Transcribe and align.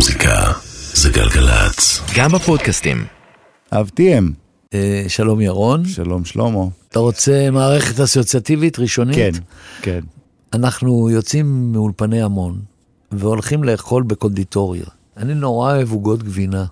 מוזיקה 0.00 0.52
זה 0.94 1.10
גלגלצ. 1.10 2.00
גם 2.16 2.32
בפודקאסטים. 2.32 3.04
אבתיהם. 3.72 4.32
אה, 4.74 5.04
שלום 5.08 5.40
ירון, 5.40 5.88
שלום 5.88 6.24
שלמה. 6.24 6.64
אתה 6.88 6.98
רוצה 6.98 7.48
מערכת 7.52 8.00
אסוציאטיבית 8.00 8.78
ראשונית? 8.78 9.16
כן, 9.16 9.30
כן. 9.82 10.00
אנחנו 10.52 11.10
יוצאים 11.10 11.72
מאולפני 11.72 12.22
המון 12.22 12.60
והולכים 13.12 13.64
לאכול 13.64 14.02
בקונדיטוריה. 14.02 14.84
אני 15.16 15.34
נורא 15.34 15.72
אוהב 15.74 15.92
עוגות 15.92 16.22
גבינה. 16.22 16.64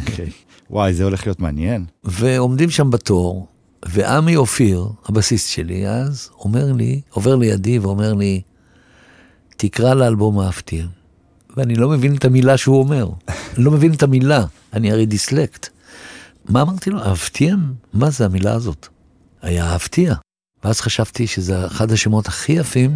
אוקיי. 0.00 0.30
וואי, 0.70 0.94
זה 0.94 1.04
הולך 1.04 1.26
להיות 1.26 1.40
מעניין. 1.40 1.84
ועומדים 2.04 2.70
שם 2.70 2.90
בתור, 2.90 3.46
ועמי 3.86 4.36
אופיר, 4.36 4.88
הבסיסט 5.06 5.48
שלי 5.48 5.88
אז, 5.88 6.30
אומר 6.38 6.72
לי, 6.72 7.00
עובר 7.10 7.36
לידי 7.36 7.78
ואומר 7.78 8.14
לי, 8.14 8.42
תקרא 9.56 9.94
לאלבום 9.94 10.38
האפתיר. 10.38 10.88
ואני 11.56 11.74
לא 11.74 11.88
מבין 11.88 12.14
את 12.16 12.24
המילה 12.24 12.56
שהוא 12.56 12.78
אומר. 12.78 13.08
אני 13.28 13.64
לא 13.64 13.70
מבין 13.70 13.92
את 13.92 14.02
המילה, 14.02 14.44
אני 14.72 14.92
הרי 14.92 15.06
דיסלקט. 15.06 15.68
מה 16.48 16.62
אמרתי 16.62 16.90
לו? 16.90 17.02
האפתיהם? 17.02 17.74
מה 17.92 18.10
זה 18.10 18.24
המילה 18.24 18.52
הזאת? 18.52 18.88
היה 19.42 19.64
האפתיה. 19.64 20.14
ואז 20.64 20.80
חשבתי 20.80 21.26
שזה 21.26 21.66
אחד 21.66 21.92
השמות 21.92 22.26
הכי 22.26 22.52
יפים 22.52 22.90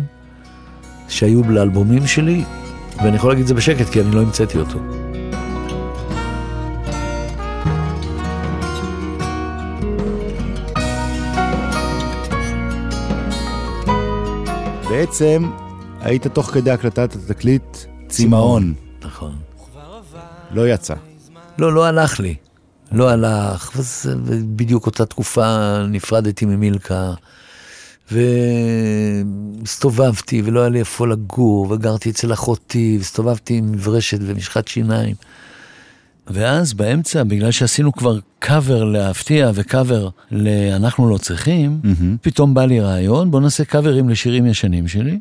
שהיו 1.09 1.51
לאלבומים 1.51 2.07
שלי, 2.07 2.45
ואני 2.97 3.17
יכול 3.17 3.31
להגיד 3.31 3.43
את 3.43 3.49
זה 3.49 3.55
בשקט 3.55 3.89
כי 3.89 4.01
אני 4.01 4.11
לא 4.11 4.21
המצאתי 4.21 4.59
אותו. 4.59 4.79
בעצם 14.91 15.51
היית 16.01 16.27
תוך 16.27 16.47
כדי 16.47 16.71
הקלטת 16.71 17.17
התקליט 17.17 17.77
צמאון. 18.11 18.75
נכון. 19.05 19.37
לא 20.51 20.69
יצא. 20.69 20.95
לא, 21.59 21.73
לא 21.73 21.85
הלך 21.85 22.21
לי. 22.21 22.35
לא 22.93 23.11
הלך, 23.11 23.71
בדיוק 24.57 24.87
אותה 24.87 25.07
תקופה 25.07 25.79
נפרדתי 25.89 26.45
ממילקה, 26.45 27.13
והסתובבתי, 29.63 30.43
ולא 30.45 30.61
היה 30.61 30.69
לי 30.69 30.79
איפה 30.79 31.07
לגור, 31.07 31.67
וגרתי 31.71 32.11
אצל 32.11 32.33
אחותי, 32.33 32.97
והסתובבתי 32.99 33.55
עם 33.55 33.73
מברשת 33.73 34.19
ומשחת 34.23 34.69
שיניים. 34.69 35.15
ואז 36.27 36.75
באמצע, 36.75 37.23
בגלל 37.23 37.51
שעשינו 37.51 37.93
כבר 37.93 38.19
קאבר 38.39 38.85
להפתיע 38.85 39.51
וקאבר 39.55 40.09
ל"אנחנו 40.31 41.11
לא 41.11 41.19
צריכים", 41.19 41.81
מהמם. 41.83 42.17
פתאום 42.23 42.55
בא 42.55 42.65
לי 42.65 42.81
רעיון, 42.81 43.31
בוא 43.31 43.41
נעשה 43.41 43.65
קאברים 43.65 44.09
לשירים 44.09 44.47
ישנים 44.47 44.89
שלי, 44.89 45.19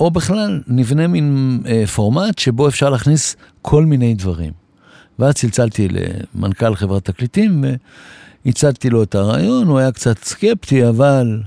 או 0.00 0.10
בכלל 0.10 0.60
נבנה 0.66 1.06
מין 1.06 1.60
אה, 1.66 1.86
פורמט 1.86 2.38
שבו 2.38 2.68
אפשר 2.68 2.90
להכניס 2.90 3.36
כל 3.62 3.84
מיני 3.84 4.14
דברים. 4.14 4.52
ואז 5.18 5.34
צלצלתי 5.34 5.88
למנכ"ל 6.34 6.74
חברת 6.74 7.04
תקליטים 7.04 7.64
והצגתי 8.44 8.90
לו 8.90 9.02
את 9.02 9.14
הרעיון, 9.14 9.68
הוא 9.68 9.78
היה 9.78 9.92
קצת 9.92 10.24
סקפטי, 10.24 10.88
אבל 10.88 11.42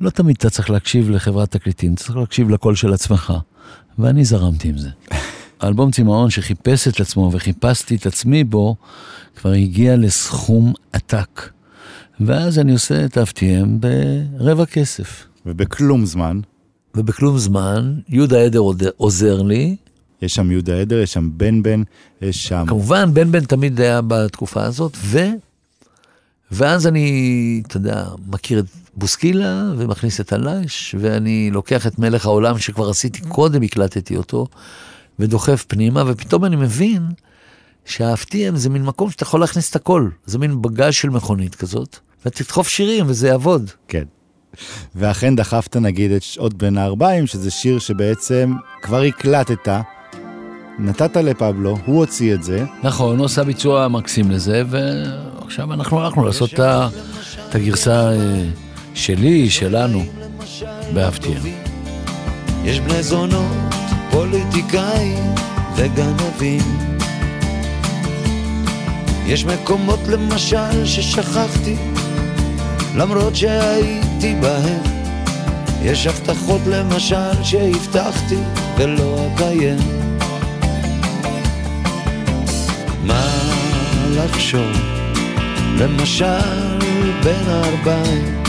לא 0.00 0.10
תמיד 0.10 0.36
אתה 0.38 0.50
צריך 0.50 0.70
להקשיב 0.70 1.10
לחברת 1.10 1.50
תקליטים, 1.50 1.94
אתה 1.94 2.02
צריך 2.02 2.16
להקשיב 2.16 2.50
לקול 2.50 2.74
של 2.74 2.92
עצמך. 2.92 3.32
ואני 3.98 4.24
זרמתי 4.24 4.68
עם 4.68 4.78
זה. 4.78 4.88
האלבום 5.60 5.90
צמאון 5.90 6.30
שחיפש 6.30 6.88
את 6.88 7.00
עצמו 7.00 7.30
וחיפשתי 7.32 7.96
את 7.96 8.06
עצמי 8.06 8.44
בו, 8.44 8.76
כבר 9.36 9.50
הגיע 9.50 9.96
לסכום 9.96 10.72
עתק. 10.92 11.50
ואז 12.20 12.58
אני 12.58 12.72
עושה 12.72 13.04
את 13.04 13.16
האפתיהם 13.16 13.78
ברבע 13.80 14.66
כסף. 14.66 15.26
ובכלום 15.46 16.06
זמן, 16.06 16.40
ובכלום 16.94 17.38
זמן, 17.38 17.94
יהודה 18.08 18.40
עדר 18.40 18.60
עוזר 18.96 19.42
לי. 19.42 19.76
יש 20.22 20.34
שם 20.34 20.50
יהודה 20.50 20.80
עדר, 20.80 20.98
יש 20.98 21.12
שם 21.12 21.30
בן 21.36 21.62
בן, 21.62 21.82
יש 22.22 22.48
שם... 22.48 22.64
כמובן, 22.68 23.14
בן 23.14 23.32
בן 23.32 23.44
תמיד 23.44 23.80
היה 23.80 24.00
בתקופה 24.02 24.62
הזאת, 24.62 24.96
ו... 25.00 25.18
ואז 26.50 26.86
אני, 26.86 27.62
אתה 27.66 27.76
יודע, 27.76 28.04
מכיר 28.26 28.58
את 28.58 28.64
בוסקילה 28.94 29.72
ומכניס 29.78 30.20
את 30.20 30.32
הלש, 30.32 30.94
ואני 30.98 31.50
לוקח 31.50 31.86
את 31.86 31.98
מלך 31.98 32.26
העולם 32.26 32.58
שכבר 32.58 32.90
עשיתי 32.90 33.20
קודם, 33.20 33.62
הקלטתי 33.62 34.16
אותו, 34.16 34.46
ודוחף 35.18 35.64
פנימה, 35.68 36.04
ופתאום 36.06 36.44
אני 36.44 36.56
מבין 36.56 37.02
שהאפתיהם 37.84 38.56
זה 38.56 38.70
מין 38.70 38.82
מקום 38.82 39.10
שאתה 39.10 39.22
יכול 39.22 39.40
להכניס 39.40 39.70
את 39.70 39.76
הכל. 39.76 40.08
זה 40.26 40.38
מין 40.38 40.62
בגז 40.62 40.94
של 40.94 41.10
מכונית 41.10 41.54
כזאת, 41.54 41.96
ותדחוף 42.26 42.68
שירים 42.68 43.04
וזה 43.08 43.28
יעבוד. 43.28 43.70
כן. 43.88 44.04
ואכן 44.94 45.36
דחפת 45.36 45.76
נגיד 45.76 46.10
את 46.10 46.22
שעות 46.22 46.54
בין 46.54 46.78
הערביים, 46.78 47.26
שזה 47.26 47.50
שיר 47.50 47.78
שבעצם 47.78 48.52
כבר 48.82 49.02
הקלטת, 49.02 49.68
נתת 50.78 51.16
לפבלו, 51.16 51.76
הוא 51.86 51.98
הוציא 51.98 52.34
את 52.34 52.42
זה, 52.42 52.64
נכון, 52.82 53.18
הוא 53.18 53.26
עשה 53.26 53.44
ביצוע 53.44 53.88
מקסים 53.88 54.30
לזה, 54.30 54.62
ועכשיו 54.68 55.72
אנחנו 55.72 56.00
הלכנו 56.00 56.24
לעשות 56.24 56.54
את 56.54 56.60
את 57.48 57.54
הגרסה 57.54 58.12
אה, 58.12 58.44
שלי, 58.94 59.50
שלנו, 59.50 60.04
באפתיהם. 60.94 61.42
יש 62.64 62.80
בני 62.80 63.02
זונות, 63.02 63.74
פוליטיקאים 64.10 65.34
וגנבים. 65.76 66.62
יש 69.26 69.44
מקומות 69.44 69.98
למשל 70.08 70.84
ששכחתי, 70.84 71.76
למרות 72.94 73.36
שהייתי 73.36 74.34
בהם. 74.40 74.82
יש 75.82 76.06
הבטחות 76.06 76.60
למשל 76.66 77.42
שהבטחתי 77.42 78.38
ולא 78.76 79.26
אקיים. 79.34 79.78
מה 83.04 83.30
לחשוב, 84.16 84.72
למשל 85.78 86.78
בין 87.22 87.48
הארבעים, 87.48 88.42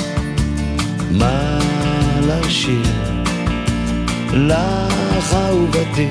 מה 1.12 1.60
לשיר. 2.28 2.82
לך 4.34 5.34
אהובתי, 5.34 6.08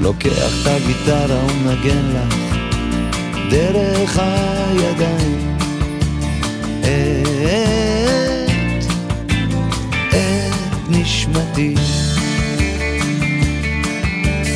לוקח 0.00 0.52
את 0.62 0.66
הגיטרה 0.66 1.44
ומנגן 1.44 2.12
לך 2.14 2.34
דרך 3.50 4.18
הידיים 4.18 5.53
את, 6.84 8.84
את 10.08 10.90
נשמתי. 10.90 11.74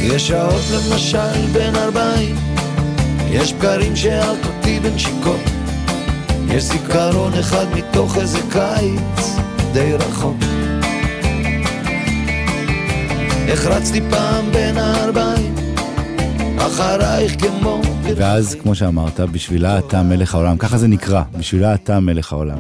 יש 0.03 0.29
שעות 0.29 0.63
למשל 0.73 1.47
בין 1.53 1.77
ארבעים, 1.77 2.37
יש 3.31 3.53
בקרים 3.53 3.97
שאלת 3.97 4.47
אותי 4.47 4.81
בנשיקות, 4.81 5.41
יש 6.49 6.65
זיכרון 6.65 7.35
אחד 7.35 7.67
מתוך 7.75 8.19
איזה 8.19 8.39
קיץ 8.53 9.37
די 9.73 9.93
רחוק. 9.93 10.37
איך 13.49 13.67
רצתי 13.67 14.01
פעם 14.11 14.53
בין 14.53 14.79
הארבעים, 14.79 15.48
אחרייך 16.69 17.41
כמו... 17.41 17.81
ואז 18.17 18.57
כמו 18.63 18.75
שאמרת, 18.75 19.21
בשבילה 19.21 19.79
אתה 19.79 20.03
מלך 20.03 20.35
העולם, 20.35 20.57
ככה 20.57 20.79
זה 20.79 20.89
נקרא, 20.89 21.23
בשבילה 21.39 21.75
אתה 21.75 22.01
מלך 22.01 22.33
העולם. 22.33 22.59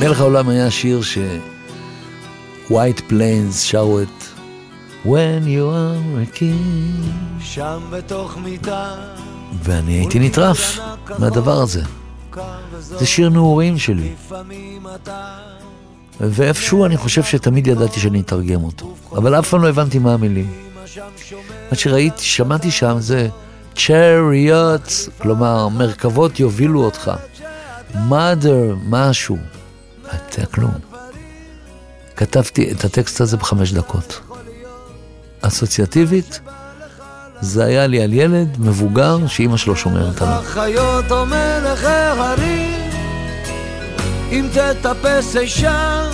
מלך 0.00 0.20
העולם 0.20 0.48
היה 0.48 0.70
שיר 0.70 1.02
ש... 1.02 1.18
White 2.70 3.00
Plains 3.10 3.54
שרו 3.62 4.00
את 4.00 4.22
When 5.04 5.44
you 5.46 5.64
are 5.72 6.34
a 6.34 6.38
king, 6.38 7.06
שם 7.40 7.80
בתוך 7.90 8.36
מיטה, 8.36 8.94
ואני 9.62 9.92
הייתי 9.92 10.18
נטרף 10.18 10.78
מהדבר 11.18 11.60
הזה. 11.60 11.82
זה 12.80 13.06
שיר 13.06 13.28
נעורים 13.28 13.78
שלי, 13.78 14.12
לפעמים 14.12 14.86
אתה... 14.94 15.38
ואיפשהו 16.20 16.84
אני 16.84 16.96
חושב 16.96 17.22
שתמיד 17.22 17.66
ידעתי 17.66 18.00
שאני 18.00 18.20
אתרגם 18.20 18.64
אותו, 18.64 18.94
אבל 19.12 19.38
אף 19.38 19.48
פעם 19.48 19.62
לא 19.62 19.68
הבנתי 19.68 19.98
מה 19.98 20.14
המילים. 20.14 20.52
מה 21.70 21.76
שראיתי, 21.76 22.22
שמעתי 22.22 22.70
שם 22.70 22.96
זה 22.98 23.28
chariots, 23.76 25.10
כלומר 25.18 25.68
מרכבות 25.68 26.40
יובילו 26.40 26.84
אותך, 26.84 27.10
mother 27.94 28.74
משהו, 28.88 29.36
זה 30.32 30.46
כלום. 30.46 30.72
כתבתי 32.16 32.72
את 32.72 32.84
הטקסט 32.84 33.20
הזה 33.20 33.36
בחמש 33.36 33.72
דקות. 33.72 34.20
אסוציאטיבית, 35.40 36.40
זה 37.40 37.64
היה 37.64 37.86
לי 37.86 38.02
על 38.02 38.12
ילד 38.12 38.56
מבוגר 38.58 39.26
שאימא 39.26 39.56
שלו 39.56 39.76
שומרת 39.76 40.22
עליו. 40.22 40.42
אם 44.32 44.46
תטפס 44.52 45.36
אי 45.36 45.48
שם, 45.48 46.10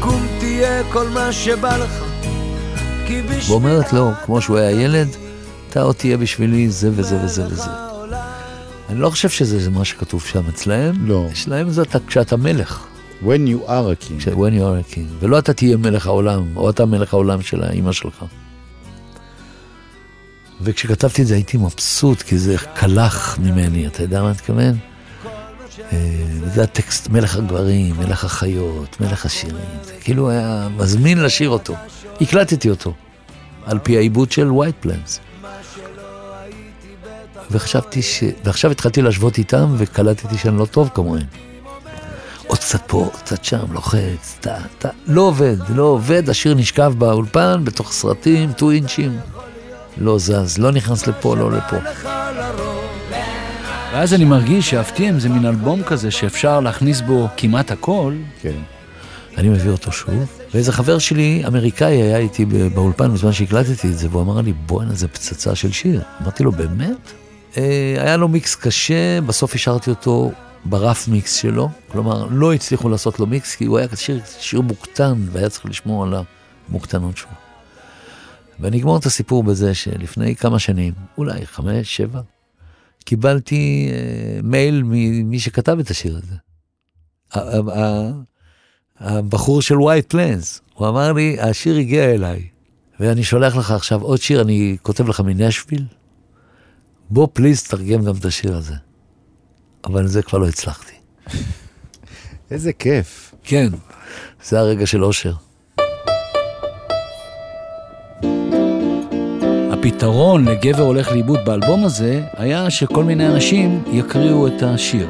קום 0.00 0.26
תהיה 0.40 0.92
כל 0.92 1.08
מה 1.08 1.32
שבא 1.32 1.76
לך, 1.76 2.04
ואומרת 3.48 3.92
לו, 3.92 4.10
כמו 4.24 4.40
שהוא 4.40 4.58
היה 4.58 4.70
ילד, 4.70 5.08
אתה 5.68 5.82
עוד 5.82 5.94
תהיה 5.94 6.16
בשבילי 6.16 6.70
זה 6.70 6.90
וזה 6.92 7.24
וזה 7.24 7.46
וזה. 7.46 7.70
אני 8.88 9.00
לא 9.00 9.10
חושב 9.10 9.28
שזה 9.28 9.58
זה 9.58 9.70
מה 9.70 9.84
שכתוב 9.84 10.22
שם 10.22 10.48
אצלהם. 10.48 10.94
לא. 11.06 11.26
אצלהם 11.32 11.70
זה 11.70 11.82
אתה, 11.82 11.98
כשאתה 12.06 12.36
מלך. 12.36 12.86
When 13.22 13.26
you 13.26 13.68
are 13.68 13.68
a 13.68 14.04
king. 14.04 14.28
when 14.28 14.30
you 14.30 14.62
are 14.62 14.92
a 14.92 14.94
king, 14.94 15.06
ולא 15.20 15.38
אתה 15.38 15.52
תהיה 15.52 15.76
מלך 15.76 16.06
העולם, 16.06 16.56
או 16.56 16.70
אתה 16.70 16.86
מלך 16.86 17.14
העולם 17.14 17.42
של 17.42 17.62
האימא 17.62 17.92
שלך. 17.92 18.24
וכשכתבתי 20.60 21.22
את 21.22 21.26
זה 21.26 21.34
הייתי 21.34 21.56
מבסוט, 21.56 22.22
כי 22.22 22.38
זה 22.38 22.56
קלח 22.74 23.38
ממני, 23.38 23.86
אתה 23.86 24.02
יודע 24.02 24.22
מה 24.22 24.26
אני 24.26 24.34
מתכוון? 24.34 24.97
אה, 25.92 25.98
וזה 26.40 26.62
הטקסט, 26.62 27.08
מלך 27.08 27.36
הגברים, 27.36 27.96
מלך 27.98 28.24
החיות, 28.24 29.00
מלך 29.00 29.26
השירים, 29.26 29.56
זה 29.84 29.92
כאילו 30.00 30.30
היה 30.30 30.68
מזמין 30.76 31.22
לשיר 31.22 31.50
אותו. 31.50 31.74
הקלטתי 32.20 32.70
אותו, 32.70 32.94
על 33.66 33.78
פי 33.78 33.96
העיבוד 33.96 34.32
של 34.32 34.52
ווייט 34.52 34.74
פלנס. 34.80 35.20
וחשבתי 37.50 38.02
ש... 38.02 38.22
ועכשיו 38.44 38.70
התחלתי 38.70 39.02
להשוות 39.02 39.38
איתם, 39.38 39.74
וקלטתי 39.78 40.38
שאני 40.38 40.58
לא 40.58 40.66
טוב 40.66 40.90
כמוהם. 40.94 41.26
עוד 42.46 42.58
קצת 42.58 42.82
פה, 42.86 42.98
עוד 42.98 43.22
קצת 43.22 43.44
שם, 43.44 43.72
לוחץ, 43.72 44.36
טה, 44.40 44.56
טה, 44.78 44.88
לא 45.06 45.22
עובד, 45.22 45.56
לא 45.68 45.82
עובד, 45.82 46.30
השיר 46.30 46.54
נשכב 46.54 46.92
באולפן, 46.98 47.64
בתוך 47.64 47.92
סרטים, 47.92 48.52
טו 48.52 48.70
אינצ'ים, 48.70 49.18
לא 49.96 50.18
זז, 50.18 50.58
לא 50.58 50.72
נכנס 50.72 51.06
לפה, 51.06 51.36
לא 51.36 51.52
לפה. 51.52 51.76
ואז 53.92 54.14
אני 54.14 54.24
מרגיש 54.24 54.70
שאפתיהם 54.70 55.20
זה 55.20 55.28
מין 55.28 55.46
אלבום 55.46 55.82
כזה 55.82 56.10
שאפשר 56.10 56.60
להכניס 56.60 57.00
בו 57.00 57.28
כמעט 57.36 57.70
הכל. 57.70 58.14
כן. 58.42 58.60
אני 59.36 59.48
מביא 59.48 59.70
אותו 59.70 59.92
שוב, 59.92 60.38
ואיזה 60.54 60.72
חבר 60.72 60.98
שלי, 60.98 61.42
אמריקאי, 61.46 62.02
היה 62.02 62.18
איתי 62.18 62.44
באולפן 62.44 63.12
בזמן 63.12 63.32
שהקלטתי 63.32 63.88
את 63.88 63.98
זה, 63.98 64.08
והוא 64.10 64.22
אמר 64.22 64.40
לי, 64.40 64.52
בואנה, 64.52 64.94
זה 64.94 65.08
פצצה 65.08 65.54
של 65.54 65.72
שיר. 65.72 66.02
אמרתי 66.22 66.42
לו, 66.42 66.52
באמת? 66.52 67.12
אה, 67.56 67.96
היה 67.98 68.16
לו 68.16 68.28
מיקס 68.28 68.54
קשה, 68.54 69.20
בסוף 69.20 69.54
השארתי 69.54 69.90
אותו 69.90 70.32
ברף 70.64 71.08
מיקס 71.08 71.34
שלו, 71.34 71.68
כלומר, 71.92 72.26
לא 72.30 72.52
הצליחו 72.52 72.88
לעשות 72.88 73.20
לו 73.20 73.26
מיקס, 73.26 73.54
כי 73.54 73.64
הוא 73.64 73.78
היה 73.78 73.88
שיר, 73.94 74.20
שיר 74.40 74.60
מוקטן, 74.60 75.14
והיה 75.32 75.48
צריך 75.48 75.66
לשמור 75.66 76.04
על 76.04 76.14
המוקטנות 76.68 77.16
שלו. 77.16 77.30
ואני 78.60 78.78
אגמור 78.78 78.96
את 78.96 79.06
הסיפור 79.06 79.42
בזה 79.44 79.74
שלפני 79.74 80.36
כמה 80.36 80.58
שנים, 80.58 80.92
אולי 81.18 81.46
חמש, 81.46 81.96
שבע, 81.96 82.20
קיבלתי 83.04 83.88
אה, 83.92 84.40
מייל 84.42 84.82
ממי 84.82 85.40
שכתב 85.40 85.78
את 85.78 85.90
השיר 85.90 86.16
הזה. 86.16 86.34
הבחור 88.98 89.62
של 89.62 89.80
White 89.80 90.10
Plains, 90.10 90.60
הוא 90.74 90.88
אמר 90.88 91.12
לי, 91.12 91.40
השיר 91.40 91.76
הגיע 91.76 92.04
אליי, 92.04 92.48
ואני 93.00 93.24
שולח 93.24 93.56
לך 93.56 93.70
עכשיו 93.70 94.02
עוד 94.02 94.20
שיר, 94.20 94.42
אני 94.42 94.76
כותב 94.82 95.08
לך 95.08 95.20
מנשוויל, 95.20 95.84
בוא 97.10 97.28
please 97.32 97.62
תרגם 97.62 98.04
גם 98.04 98.14
את 98.16 98.24
השיר 98.24 98.56
הזה. 98.56 98.74
אבל 99.84 100.06
זה 100.06 100.22
כבר 100.22 100.38
לא 100.38 100.48
הצלחתי. 100.48 100.94
איזה 102.50 102.72
כיף. 102.72 103.34
כן, 103.42 103.68
זה 104.44 104.58
הרגע 104.58 104.86
של 104.86 105.04
אושר. 105.04 105.34
הפתרון 109.88 110.48
לגבר 110.48 110.82
הולך 110.82 111.12
לאיבוד 111.12 111.38
באלבום 111.44 111.84
הזה 111.84 112.22
היה 112.36 112.70
שכל 112.70 113.04
מיני 113.04 113.26
אנשים 113.28 113.82
יקריאו 113.92 114.46
את 114.46 114.62
השיר. 114.62 115.06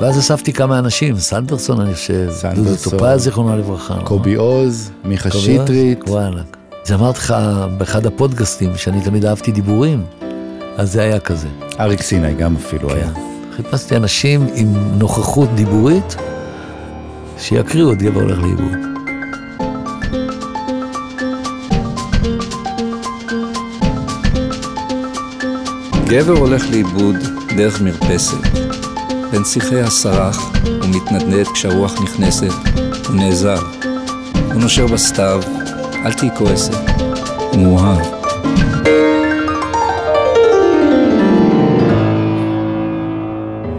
ואז 0.00 0.18
אספתי 0.18 0.52
כמה 0.52 0.78
אנשים, 0.78 1.16
סנדרסון, 1.16 1.80
אני 1.80 1.94
חושב, 1.94 2.28
דודו 2.54 2.70
טופז, 2.84 3.22
זיכרונו 3.22 3.56
לברכה. 3.56 3.94
קובי 4.04 4.34
עוז, 4.34 4.90
מיכה 5.04 5.30
קובי 5.30 5.58
שטרית. 5.64 6.08
וואלה. 6.08 6.42
אז 6.86 6.92
אמרתי 6.92 7.18
לך 7.18 7.34
באחד 7.78 8.06
הפודקאסטים 8.06 8.76
שאני 8.76 9.00
תמיד 9.00 9.24
אהבתי 9.24 9.52
דיבורים, 9.52 10.04
אז 10.76 10.92
זה 10.92 11.02
היה 11.02 11.20
כזה. 11.20 11.48
אריק 11.80 12.02
סיני 12.02 12.34
גם 12.34 12.56
אפילו 12.56 12.94
היה. 12.94 13.08
חיפשתי 13.56 13.96
אנשים 13.96 14.46
עם 14.54 14.74
נוכחות 14.98 15.48
דיבורית 15.54 16.16
שיקריאו 17.38 17.92
את 17.92 18.02
גבר 18.02 18.20
הולך 18.20 18.38
לאיבוד. 18.38 18.91
גבר 26.12 26.32
הולך 26.32 26.70
לאיבוד 26.70 27.16
דרך 27.56 27.80
מרפסת. 27.80 28.38
בין 29.30 29.44
שיחי 29.44 29.80
הסרח 29.80 30.52
הוא 30.64 30.88
מתנדנד 30.88 31.46
כשהרוח 31.54 32.02
נכנסת, 32.02 32.52
הוא 33.08 33.16
נעזר. 33.16 33.58
הוא 34.52 34.62
נושר 34.62 34.86
בסתיו, 34.86 35.42
אל 36.04 36.12
תהי 36.12 36.28
כועסת. 36.38 36.74
הוא 37.52 37.62
מאוהב. 37.62 37.98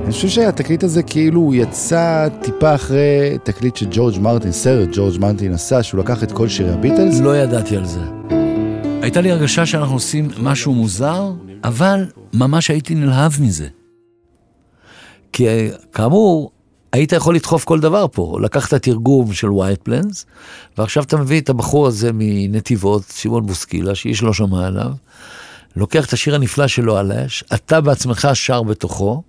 אני 0.03 0.11
חושב 0.11 0.27
שהתקליט 0.27 0.83
הזה 0.83 1.03
כאילו 1.03 1.39
הוא 1.41 1.55
יצא 1.55 2.27
טיפה 2.41 2.75
אחרי 2.75 3.37
תקליט 3.43 3.75
שג'ורג' 3.75 4.19
מרטין, 4.19 4.51
סרט 4.51 4.89
ג'ורג' 4.93 5.19
מרטין 5.19 5.53
עשה, 5.53 5.83
שהוא 5.83 5.99
לקח 5.99 6.23
את 6.23 6.31
כל 6.31 6.47
שירי 6.47 6.73
הביטלס. 6.73 7.19
לא 7.19 7.37
ידעתי 7.37 7.77
על 7.77 7.85
זה. 7.85 7.99
הייתה 9.01 9.21
לי 9.21 9.31
הרגשה 9.31 9.65
שאנחנו 9.65 9.95
עושים 9.95 10.29
משהו 10.39 10.73
מוזר, 10.73 11.31
אבל 11.63 12.05
ממש 12.33 12.69
הייתי 12.69 12.95
נלהב 12.95 13.31
מזה. 13.41 13.67
כי 15.33 15.45
כאמור, 15.93 16.51
היית 16.93 17.11
יכול 17.11 17.35
לדחוף 17.35 17.63
כל 17.63 17.79
דבר 17.79 18.05
פה. 18.11 18.37
לקחת 18.41 18.73
תרגום 18.73 19.33
של 19.33 19.51
ווייט 19.51 19.79
פלנס, 19.83 20.25
ועכשיו 20.77 21.03
אתה 21.03 21.17
מביא 21.17 21.41
את 21.41 21.49
הבחור 21.49 21.87
הזה 21.87 22.09
מנתיבות, 22.13 23.03
שמעון 23.15 23.45
בוסקילה, 23.45 23.95
שאיש 23.95 24.23
לא 24.23 24.33
שמע 24.33 24.67
עליו, 24.67 24.91
לוקח 25.75 26.05
את 26.05 26.13
השיר 26.13 26.35
הנפלא 26.35 26.67
שלו 26.67 26.97
על 26.97 27.11
האש, 27.11 27.43
אתה 27.53 27.81
בעצמך 27.81 28.27
שר 28.33 28.63
בתוכו, 28.63 29.23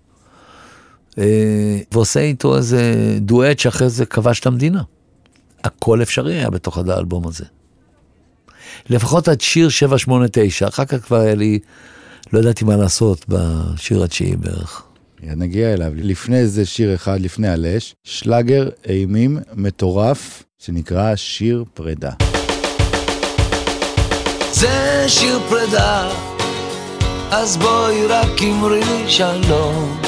אה, 1.18 1.78
ועושה 1.92 2.20
איתו 2.20 2.56
איזה 2.56 2.92
דואט 3.20 3.58
שאחרי 3.58 3.88
זה 3.88 4.06
כבש 4.06 4.40
את 4.40 4.46
המדינה. 4.46 4.82
הכל 5.64 6.02
אפשרי 6.02 6.34
היה 6.34 6.50
בתוך 6.50 6.78
האלבום 6.78 7.26
הזה. 7.26 7.44
לפחות 8.90 9.28
עד 9.28 9.40
שיר 9.40 9.68
789, 9.68 10.68
אחר 10.68 10.84
כך 10.84 11.02
כבר 11.04 11.16
היה 11.16 11.34
לי, 11.34 11.58
לא 12.32 12.38
ידעתי 12.38 12.64
מה 12.64 12.76
לעשות 12.76 13.24
בשיר 13.28 14.04
התשיעי 14.04 14.36
בערך. 14.36 14.82
נגיע 15.22 15.72
אליו. 15.72 15.92
לפני 15.94 16.46
זה 16.46 16.66
שיר 16.66 16.94
אחד, 16.94 17.20
לפני 17.20 17.48
הלש, 17.48 17.94
שלאגר 18.04 18.68
אימים 18.88 19.38
מטורף, 19.54 20.42
שנקרא 20.58 21.16
שיר 21.16 21.64
פרידה. 21.74 22.10
זה 24.52 25.04
שיר 25.08 25.38
פרידה, 25.48 26.10
אז 27.30 27.56
בואי 27.56 28.06
רק 28.06 28.42
אמרי 28.42 28.80
לי 28.80 29.10
שלום. 29.10 30.00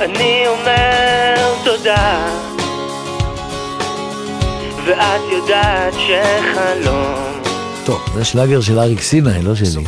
אני 0.00 0.44
אומר 0.46 1.34
תודה, 1.64 2.28
ואת 4.86 5.20
יודעת 5.32 5.94
שחלום. 5.94 7.35
טוב, 7.86 8.00
זה 8.14 8.24
שלאגר 8.24 8.60
של 8.60 8.78
אריק 8.78 9.00
סיני, 9.00 9.42
לא 9.42 9.54
שלי. 9.54 9.84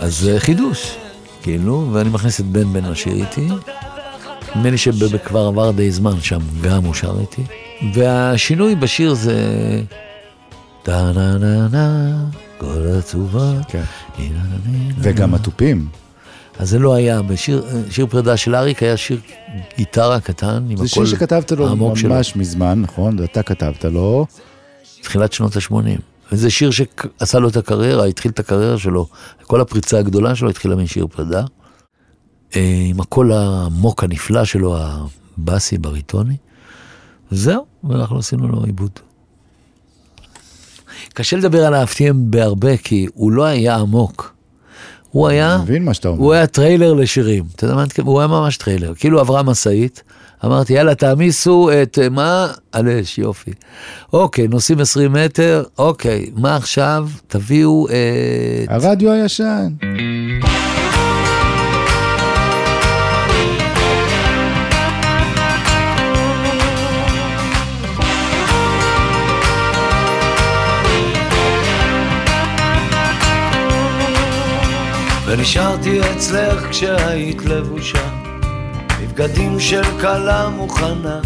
אז 0.00 0.18
זה 0.18 0.40
חידוש, 0.40 0.96
כאילו, 1.42 1.88
ואני 1.92 2.10
מכניס 2.10 2.40
את 2.40 2.46
בן 2.46 2.72
בן 2.72 2.84
לשיר 2.84 3.12
איתי. 3.12 3.48
נדמה 4.56 4.70
לי 4.70 4.78
שכבר 4.78 5.46
עבר 5.46 5.70
די 5.70 5.90
זמן 5.90 6.20
שם, 6.20 6.38
גם 6.62 6.84
הוא 6.84 6.94
שר 6.94 7.14
איתי. 7.20 7.42
והשינוי 7.94 8.74
בשיר 8.74 9.14
זה... 9.14 9.36
טה 10.82 11.12
נה 11.14 11.38
נה 11.38 11.68
נה, 11.68 12.14
כל 12.58 12.86
עצובה. 12.98 13.52
כן. 13.68 13.82
וגם 14.98 15.34
התופים. 15.34 15.88
אז 16.58 16.70
זה 16.70 16.78
לא 16.78 16.94
היה, 16.94 17.22
בשיר 17.22 17.64
שיר 17.90 18.06
פרידה 18.06 18.36
של 18.36 18.54
אריק 18.54 18.82
היה 18.82 18.96
שיר 18.96 19.20
גיטרה 19.76 20.20
קטן, 20.20 20.66
עם 20.70 20.76
זה 20.76 20.88
שיר 20.88 21.06
שכתבת 21.06 21.52
לו 21.52 21.68
העמוק 21.68 21.96
שלו. 21.96 22.14
ממש 22.14 22.36
מזמן, 22.36 22.80
נכון? 22.80 23.24
אתה 23.24 23.42
כתבת 23.42 23.84
לו. 23.84 24.26
תחילת 25.02 25.32
שנות 25.32 25.56
ה-80. 25.56 26.09
וזה 26.32 26.50
שיר 26.50 26.70
שעשה 26.70 27.38
לו 27.38 27.48
את 27.48 27.56
הקריירה, 27.56 28.04
התחיל 28.04 28.30
את 28.30 28.38
הקריירה 28.38 28.78
שלו. 28.78 29.06
כל 29.42 29.60
הפריצה 29.60 29.98
הגדולה 29.98 30.34
שלו 30.34 30.50
התחילה 30.50 30.76
משיר 30.76 31.06
פרידה. 31.06 31.44
אה, 32.56 32.82
עם 32.84 33.00
הקול 33.00 33.32
העמוק 33.32 34.04
הנפלא 34.04 34.44
שלו, 34.44 34.76
הבאסי, 34.78 35.78
בריטוני. 35.78 36.36
זהו, 37.30 37.66
ואנחנו 37.84 38.18
עשינו 38.18 38.48
לו 38.48 38.64
עיבוד. 38.64 38.90
קשה 41.14 41.36
לדבר 41.36 41.66
על 41.66 41.74
אהבתיהם 41.74 42.30
בהרבה, 42.30 42.76
כי 42.76 43.06
הוא 43.14 43.32
לא 43.32 43.44
היה 43.44 43.76
עמוק. 43.76 44.34
הוא 45.10 45.28
היה, 45.28 45.58
מבין 45.62 45.84
מה 45.84 45.94
שאתה 45.94 46.08
אומר. 46.08 46.20
הוא 46.20 46.32
היה 46.32 46.46
trailer 46.46 46.94
לשירים. 46.94 47.44
אתה 47.54 47.64
יודע 47.64 47.74
מה 47.74 47.80
אני 47.80 47.86
מתכוון? 47.86 48.06
הוא 48.06 48.20
היה 48.20 48.28
ממש 48.28 48.56
trailer. 48.56 48.94
כאילו 48.94 49.20
עברה 49.20 49.42
משאית, 49.42 50.02
אמרתי, 50.44 50.72
יאללה, 50.72 50.94
תעמיסו 50.94 51.70
את 51.82 51.98
אה, 52.02 52.08
מה? 52.08 52.46
על 52.72 52.88
האש, 52.88 53.18
יופי. 53.18 53.50
אוקיי, 54.12 54.48
נוסעים 54.48 54.80
20 54.80 55.12
מטר, 55.12 55.64
אוקיי, 55.78 56.30
מה 56.36 56.56
עכשיו? 56.56 57.08
תביאו 57.26 57.86
את... 57.88 58.68
הרדיו 58.68 59.12
הישן. 59.12 59.68
ונשארתי 75.26 76.00
אצלך 76.00 76.70
כשהיית 76.70 77.44
לבושה 77.44 78.29
בבגדים 79.00 79.60
של 79.60 79.82
כלה 80.00 80.48
מוכנה. 80.48 81.20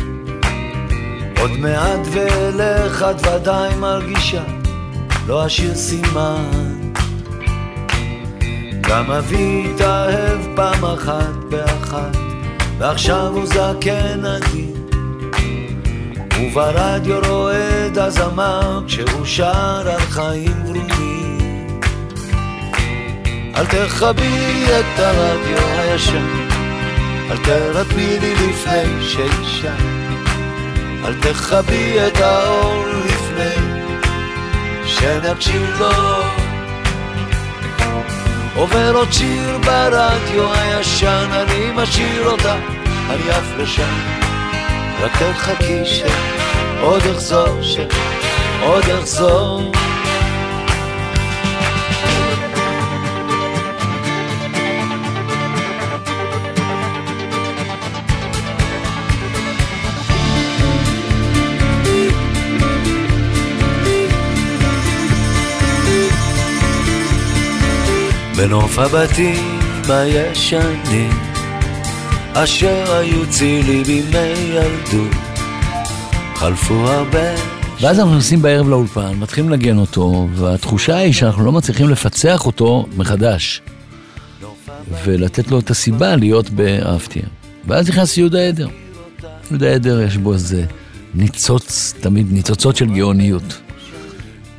עוד 1.40 1.50
מעט 1.50 2.00
ואליך 2.12 3.02
את 3.02 3.26
ודאי 3.26 3.74
מרגישה, 3.74 4.42
לא 5.26 5.46
אשאיר 5.46 5.74
סימן. 5.74 6.90
גם 8.80 9.10
אבי 9.10 9.66
התאהב 9.74 10.40
פעם 10.56 10.84
אחת 10.84 11.34
באחת, 11.50 12.16
ועכשיו 12.78 13.26
הוא 13.26 13.46
זקן 13.46 14.24
עדין. 14.24 14.74
וברדיו 16.40 17.20
רועד 17.26 17.98
הזמר 17.98 18.82
כשהוא 18.86 19.24
שר 19.24 19.88
על 19.90 20.00
חיים 20.00 20.62
ורודים. 20.64 21.80
אל 23.56 23.66
תכבי 23.66 24.64
את 24.66 24.98
הרדיו 24.98 25.58
הישן, 25.78 26.53
אל 27.30 27.36
תרתמי 27.36 28.18
לי 28.20 28.34
לפני 28.34 29.02
שישן. 29.02 30.04
אל 31.04 31.14
תכבי 31.20 32.06
את 32.06 32.20
האור 32.20 32.84
לפני 33.04 33.64
שנקשיב 34.86 35.76
לו. 35.78 36.22
עובר 38.56 38.96
עוד 38.96 39.12
שיר 39.12 39.58
ברדיו 39.58 40.52
הישן, 40.54 41.28
אני 41.32 41.70
משאיר 41.74 42.26
אותה, 42.26 42.54
אני 43.10 43.30
עף 43.30 43.58
לשם. 43.58 43.94
רק 45.00 45.12
תחכי 45.16 45.84
שעוד 45.84 47.02
אחזור, 47.14 47.62
שעוד 47.62 48.84
אחזור. 48.98 49.72
בנוף 68.46 68.78
הבתים 68.78 69.60
הישנים 69.88 71.10
אשר 72.34 72.92
היו 72.92 73.30
צילי 73.30 73.84
בימי 73.84 74.18
ילדות 74.18 75.16
חלפו 76.34 76.74
הרבה 76.74 77.34
ואז 77.80 77.98
אנחנו 78.00 78.14
נוסעים 78.14 78.42
בערב 78.42 78.68
לאולפן, 78.68 79.14
מתחילים 79.18 79.50
לנגן 79.50 79.78
אותו, 79.78 80.28
והתחושה 80.34 80.96
היא 80.96 81.12
שאנחנו 81.12 81.44
לא 81.44 81.52
מצליחים 81.52 81.88
לפצח 81.88 82.46
אותו 82.46 82.86
מחדש, 82.96 83.62
ולתת 85.04 85.50
לו 85.50 85.58
את 85.58 85.70
הסיבה 85.70 86.16
להיות 86.16 86.50
באהבתיה. 86.50 87.22
ואז 87.66 87.88
נכנס 87.88 88.18
יהודה 88.18 88.48
עדר. 88.48 88.68
יהודה 89.50 89.74
עדר 89.74 90.00
יש 90.00 90.16
בו 90.16 90.32
איזה 90.32 90.64
ניצוץ, 91.14 91.94
תמיד 92.00 92.32
ניצוצות 92.32 92.76
של 92.76 92.94
גאוניות. 92.94 93.63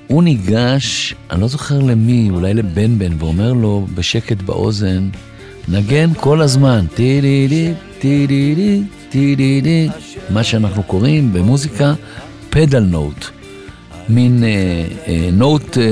הוא 0.07 0.24
ניגש, 0.24 1.15
אני 1.31 1.41
לא 1.41 1.47
זוכר 1.47 1.79
למי, 1.79 2.29
אולי 2.29 2.53
לבן 2.53 3.00
בן, 3.00 3.12
ואומר 3.19 3.53
לו 3.53 3.88
בשקט 3.95 4.41
באוזן, 4.41 5.09
נגן 5.67 6.09
כל 6.13 6.41
הזמן, 6.41 6.85
טי-די-די, 6.95 7.74
טי-די-די, 8.00 8.83
טי-די-די, 9.09 9.89
מה 10.29 10.43
שאנחנו 10.43 10.83
קוראים 10.83 11.33
במוזיקה 11.33 11.93
פדל 12.50 12.79
נוט. 12.79 13.25
מין 14.09 14.43
אה, 14.43 14.50
אה, 15.07 15.29
נוט, 15.33 15.77
אה, 15.77 15.83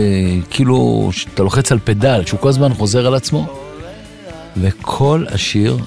כאילו 0.49 1.09
שאתה 1.11 1.43
לוחץ 1.43 1.71
על 1.71 1.79
פדל, 1.83 2.21
שהוא 2.25 2.39
כל 2.39 2.49
הזמן 2.49 2.73
חוזר 2.73 3.07
על 3.07 3.15
עצמו. 3.15 3.47
וכל 4.57 5.25
השיר, 5.31 5.77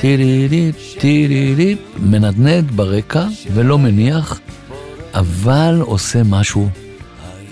טי-די-די, 0.00 0.72
טי-די-די, 0.98 1.76
מנדנד 1.98 2.70
ברקע 2.70 3.26
ולא 3.54 3.78
מניח, 3.78 4.40
אבל 5.14 5.80
עושה 5.80 6.22
משהו 6.24 6.68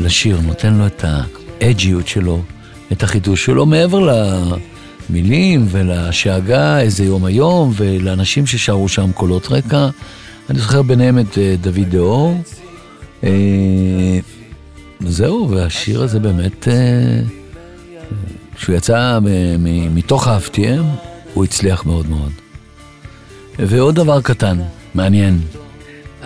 לשיר, 0.01 0.41
נותן 0.41 0.75
לו 0.75 0.87
את 0.87 1.05
האג'יות 1.05 2.09
שלו, 2.09 2.43
את 2.93 3.03
החידוש 3.03 3.45
שלו, 3.45 3.67
מעבר 3.67 4.11
למילים 5.11 5.67
ולשאגה, 5.71 6.81
איזה 6.81 7.05
יום 7.05 7.25
היום, 7.25 7.73
ולאנשים 7.77 8.47
ששרו 8.47 8.89
שם 8.89 9.13
קולות 9.13 9.47
רקע. 9.51 9.89
אני 10.51 10.59
זוכר 10.59 10.83
ביניהם 10.83 11.19
את 11.19 11.39
אה, 11.39 11.55
דוד 11.61 11.89
דאור. 11.91 12.43
אה, 13.25 14.19
זהו, 15.01 15.51
והשיר 15.51 16.03
הזה 16.03 16.21
באמת, 16.21 16.69
אה, 16.69 17.21
כשהוא 18.57 18.77
יצא 18.77 19.19
מתוך 19.91 20.29
האפתיהם, 20.29 20.85
הוא 21.35 21.45
הצליח 21.45 21.87
מאוד 21.87 22.09
מאוד. 22.09 22.33
ועוד 23.59 23.95
דבר 23.95 24.21
קטן, 24.21 24.59
מעניין, 24.95 25.39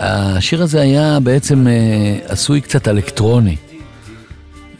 השיר 0.03 0.63
הזה 0.63 0.81
היה 0.81 1.19
בעצם 1.19 1.67
אה, 1.67 2.17
עשוי 2.27 2.61
קצת 2.61 2.87
אלקטרוני. 2.87 3.55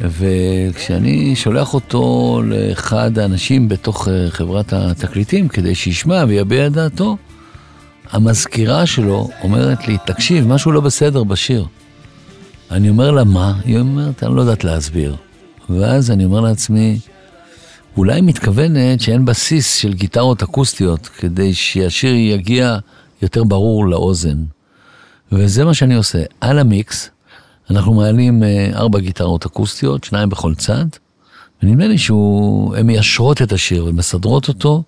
וכשאני 0.01 1.36
שולח 1.36 1.74
אותו 1.74 2.42
לאחד 2.46 3.20
האנשים 3.20 3.70
בתוך 3.70 4.08
אה, 4.08 4.32
חברת 4.32 4.74
התקליטים 4.74 5.48
כדי 5.48 5.75
שישמע 5.75 6.24
ויביע 6.27 6.68
את 6.68 6.72
דעתו, 6.72 7.18
המזכירה 8.12 8.86
שלו 8.86 9.30
אומרת 9.44 9.88
לי, 9.88 9.98
תקשיב, 10.06 10.48
משהו 10.48 10.72
לא 10.72 10.82
בסדר 10.82 11.24
בשיר. 11.24 11.65
אני 12.72 12.89
אומר 12.89 13.12
לה, 13.12 13.24
מה? 13.24 13.53
היא 13.65 13.80
אומרת, 13.80 14.24
אני 14.24 14.36
לא 14.36 14.42
יודעת 14.42 14.63
להסביר. 14.63 15.15
ואז 15.70 16.12
אני 16.12 16.25
אומר 16.25 16.39
לעצמי, 16.39 17.00
אולי 17.98 18.22
מתכוונת 18.22 19.01
שאין 19.01 19.25
בסיס 19.25 19.75
של 19.75 19.94
גיטרות 19.94 20.44
אקוסטיות 20.44 21.08
כדי 21.08 21.53
שהשיר 21.53 22.15
יגיע 22.15 22.77
יותר 23.22 23.44
ברור 23.44 23.88
לאוזן. 23.88 24.38
וזה 25.34 25.66
מה 25.66 25.74
שאני 25.74 25.96
עושה. 25.96 26.24
על 26.42 26.60
המיקס, 26.60 27.10
אנחנו 27.70 27.94
מעלים 27.94 28.44
אה, 28.44 28.70
ארבע 28.75 29.00
גיטרות 29.00 29.46
אקוסטיות, 29.46 30.04
שניים 30.04 30.30
בכל 30.30 30.56
צד, 30.56 30.86
ונדמה 31.63 31.88
לי 31.88 31.98
שהן 31.98 32.82
מיישרות 32.84 33.42
את 33.42 33.52
השיר 33.52 33.86
ומסדרות 33.86 34.48
אותו, 34.48 34.84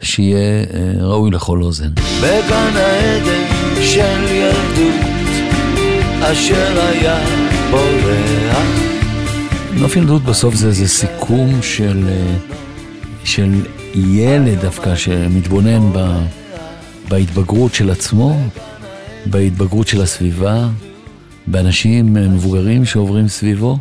שיהיה 0.00 0.64
אה, 0.74 1.06
ראוי 1.06 1.30
לכל 1.30 1.62
אוזן. 1.62 1.92
בגן 1.94 2.76
העדן 2.76 3.44
של 3.82 4.24
ילדות, 4.30 5.06
אשר 6.22 6.80
היה 6.80 7.24
בורח. 7.70 8.90
נוף 9.72 9.96
ילדות 9.96 10.22
בסוף 10.22 10.54
זה 10.54 10.66
איזה 10.66 10.88
סיכום 10.88 11.62
של, 11.62 12.04
אה, 12.08 12.36
של 13.24 13.64
ילד 13.94 14.60
דווקא 14.60 14.96
שמתבונן 14.96 15.92
ב, 15.92 16.22
בהתבגרות 17.08 17.74
של 17.74 17.90
עצמו, 17.90 18.36
בהתבגרות 19.26 19.88
של 19.88 20.02
הסביבה, 20.02 20.68
באנשים 21.46 22.14
מבוגרים 22.14 22.84
שעוברים 22.84 23.28
סביבו, 23.28 23.78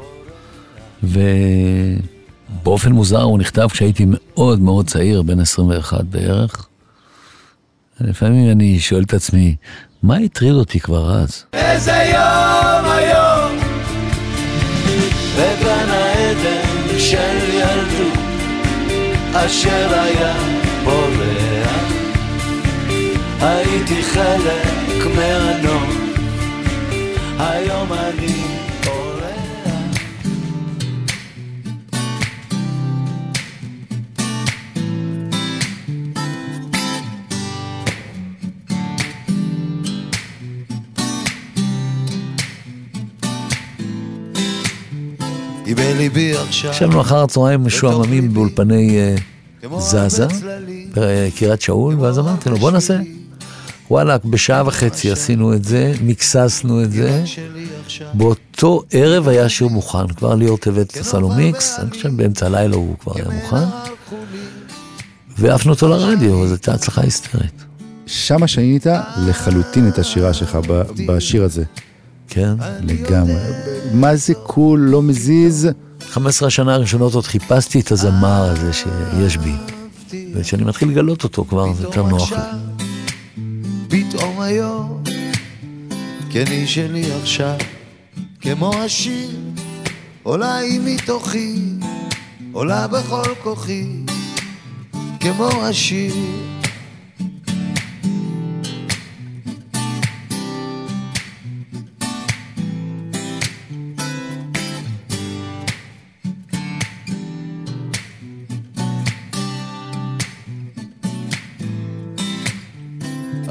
ובאופן 1.03 2.91
מוזר 2.91 3.21
הוא 3.21 3.39
נכתב 3.39 3.67
כשהייתי 3.71 4.05
מאוד 4.07 4.61
מאוד 4.61 4.87
צעיר, 4.87 5.21
בן 5.21 5.39
21 5.39 6.03
בערך. 6.03 6.67
לפעמים 8.01 8.51
אני 8.51 8.79
שואל 8.79 9.03
את 9.03 9.13
עצמי, 9.13 9.55
מה 10.03 10.17
הטריד 10.17 10.53
אותי 10.53 10.79
כבר 10.79 11.15
אז? 11.15 11.43
איזה 11.53 11.91
יום 11.91 12.85
היום, 12.85 13.57
בגן 15.35 15.89
העדן 15.89 16.99
של 16.99 17.37
ילדות, 17.53 18.19
אשר 19.33 19.99
היה 19.99 20.33
בורח, 20.83 21.83
הייתי 23.41 24.03
חלק 24.03 24.78
מהנוף, 25.07 25.95
היום 27.39 27.93
אני 27.93 28.49
ישבנו 46.63 47.01
אחר 47.01 47.23
הצהריים 47.23 47.65
משועממים 47.65 48.33
באולפני 48.33 48.97
אה, 48.99 49.79
זזה, 49.79 50.27
בקריית 50.93 51.61
שאול, 51.61 51.95
ואז 51.99 52.19
אמרתי 52.19 52.49
לו, 52.49 52.57
בוא 52.57 52.71
נעשה 52.71 52.97
וואלה, 53.89 54.17
בשעה 54.17 54.67
וחצי 54.67 55.11
עשינו 55.11 55.53
את 55.53 55.63
זה, 55.63 55.93
מקססנו 56.01 56.83
את 56.83 56.91
זה. 56.91 57.23
באותו 58.13 58.83
ערב 58.91 59.27
היה 59.27 59.49
שיר 59.49 59.67
מוכן, 59.67 60.07
כבר 60.07 60.35
ליאור 60.35 60.57
טבת 60.57 60.97
עשה 60.97 61.19
לו 61.19 61.29
מיקס, 61.29 61.79
אני 61.79 61.89
חושב 61.89 62.17
באמצע 62.17 62.45
הלילה 62.45 62.75
הוא 62.75 62.95
כבר 62.99 63.13
היה 63.15 63.25
מוכן. 63.41 63.65
ועפנו 65.37 65.71
אותו 65.71 65.87
לרדיו, 65.87 66.47
זו 66.47 66.53
הייתה 66.53 66.73
הצלחה 66.73 67.01
היסטרית. 67.01 67.65
שמה 68.05 68.47
שינית 68.47 68.85
לחלוטין 69.27 69.87
את 69.87 69.99
השירה 69.99 70.33
שלך 70.33 70.57
בשיר 71.07 71.43
הזה. 71.43 71.63
כן. 72.27 72.53
לגמרי. 72.81 73.35
מה 73.93 74.15
זה 74.15 74.33
קול, 74.33 74.79
לא 74.79 75.01
מזיז? 75.01 75.69
15 76.09 76.47
השנה 76.47 76.73
הראשונות 76.73 77.13
עוד 77.13 77.25
חיפשתי 77.25 77.79
את 77.79 77.91
הזמר 77.91 78.43
הזה 78.43 78.73
שיש 78.73 79.37
בי. 79.37 79.53
וכשאני 80.33 80.63
מתחיל 80.63 80.89
לגלות 80.89 81.23
אותו 81.23 81.45
כבר 81.45 81.73
זה 81.73 81.83
יותר 81.83 82.03
נוח 82.03 82.31
לי. 82.31 82.37
היום, 84.49 85.03
כן 86.31 86.43
היא 86.49 86.67
שלי 86.67 87.11
עכשיו, 87.21 87.57
כמו 88.41 88.71
השיר, 88.75 89.29
עולה 90.23 90.55
היא 90.57 90.79
מתוכי, 90.83 91.55
עולה 92.51 92.87
בכל 92.87 93.35
כוחי, 93.43 93.85
כמו 95.19 95.49
השיר. 95.63 96.13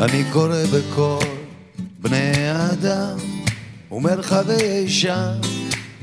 אני 0.08 0.24
קורא 0.32 0.64
בכל 0.74 1.18
בני 2.00 2.32
האדם 2.36 3.16
ומרחבי 3.92 4.88
שם 4.88 5.32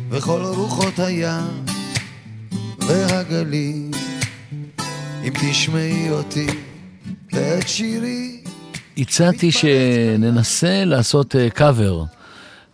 וכל 0.09 0.41
רוחות 0.41 0.99
הים 0.99 1.65
והגליל. 2.79 3.91
אם 5.23 5.33
תשמעי 5.41 6.09
אותי 6.09 6.47
ואת 7.33 7.67
שירי 7.67 8.41
הצעתי 8.97 9.51
שננסה 9.51 10.85
לעשות 10.85 11.35
קאבר 11.53 12.03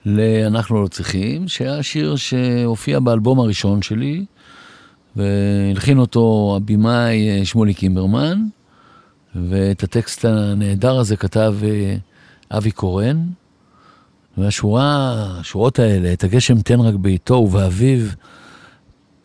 ל"אנחנו 0.06 0.84
לא 0.84 0.88
צריכים", 0.88 1.48
שהיה 1.48 1.84
שיר 1.84 2.16
שהופיע 2.16 3.00
באלבום 3.00 3.40
הראשון 3.40 3.82
שלי, 3.82 4.26
והלחין 5.16 5.98
אותו 5.98 6.54
הבמאי 6.58 7.46
שמולי 7.46 7.74
קימברמן, 7.74 8.42
ואת 9.36 9.84
הטקסט 9.84 10.26
הנהדר 10.26 10.98
הזה 10.98 11.16
כתב 11.16 11.56
אבי 12.52 12.72
קורן. 12.72 13.28
והשורה, 14.38 15.14
השורות 15.40 15.80
האלה, 15.80 16.14
את 16.14 16.24
הגשם 16.24 16.62
תן 16.62 16.80
רק 16.80 16.96
בעיתו 16.96 17.34
ובאביב 17.34 18.16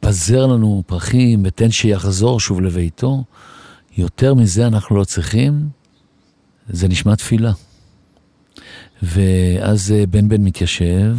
פזר 0.01 0.47
לנו 0.47 0.83
פרחים 0.87 1.43
ותן 1.45 1.71
שיחזור 1.71 2.41
שוב 2.41 2.61
לביתו. 2.61 3.25
יותר 3.97 4.35
מזה 4.35 4.67
אנחנו 4.67 4.97
לא 4.97 5.05
צריכים, 5.05 5.69
זה 6.69 6.89
נשמע 6.89 7.15
תפילה. 7.15 7.53
ואז 9.03 9.95
בן 10.11 10.29
בן 10.29 10.43
מתיישב, 10.43 11.17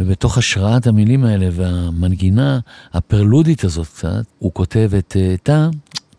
ובתוך 0.00 0.38
השראת 0.38 0.86
המילים 0.86 1.24
האלה 1.24 1.48
והמנגינה 1.52 2.60
הפרלודית 2.92 3.64
הזאת 3.64 3.86
קצת, 3.86 4.24
הוא 4.38 4.52
כותב 4.54 4.90
את 4.98 5.16
טה, 5.42 5.68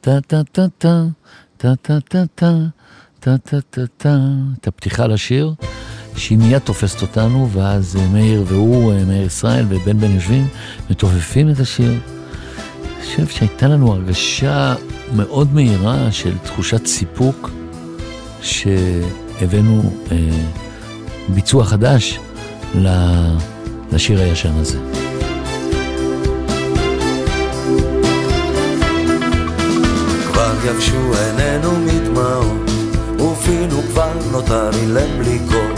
טה 0.02 0.22
טה 0.22 0.44
טה 0.44 0.66
טה, 0.78 1.06
טה 1.62 1.76
טה 1.82 2.00
טה 2.00 2.24
טה, 2.36 2.54
טה 3.20 3.38
טה 3.38 3.62
טה 3.70 3.82
טה, 3.98 4.18
את 4.60 4.68
הפתיחה 4.68 5.08
לשיר, 5.08 5.54
שהיא 6.16 6.38
מיד 6.38 6.60
תופסת 6.60 7.02
אותנו, 7.02 7.50
ואז 7.52 7.98
מאיר 8.14 8.44
והוא, 8.48 8.94
מאיר 9.08 9.26
ישראל 9.26 9.66
ובן 9.70 10.00
בן 10.00 10.12
יושבים, 10.12 10.48
מתופפים 10.90 11.50
את 11.50 11.60
השיר. 11.60 11.92
אני 11.92 13.06
חושב 13.06 13.28
שהייתה 13.28 13.68
לנו 13.68 13.94
הרגשה 13.94 14.76
מאוד 15.16 15.54
מהירה 15.54 16.12
של 16.12 16.38
תחושת 16.38 16.86
סיפוק, 16.86 17.50
שהבאנו 18.42 19.82
אה, 20.12 20.18
ביצוע 21.30 21.66
חדש 21.66 22.20
לשיר 23.92 24.20
הישן 24.20 24.54
הזה. 24.56 25.09
יבשו 30.64 31.14
עינינו 31.14 31.72
מדמעות, 31.72 32.72
ופינו 33.16 33.82
כבר 33.92 34.12
נותר 34.32 34.70
אילם 34.74 35.20
בלי 35.20 35.40
קול. 35.52 35.74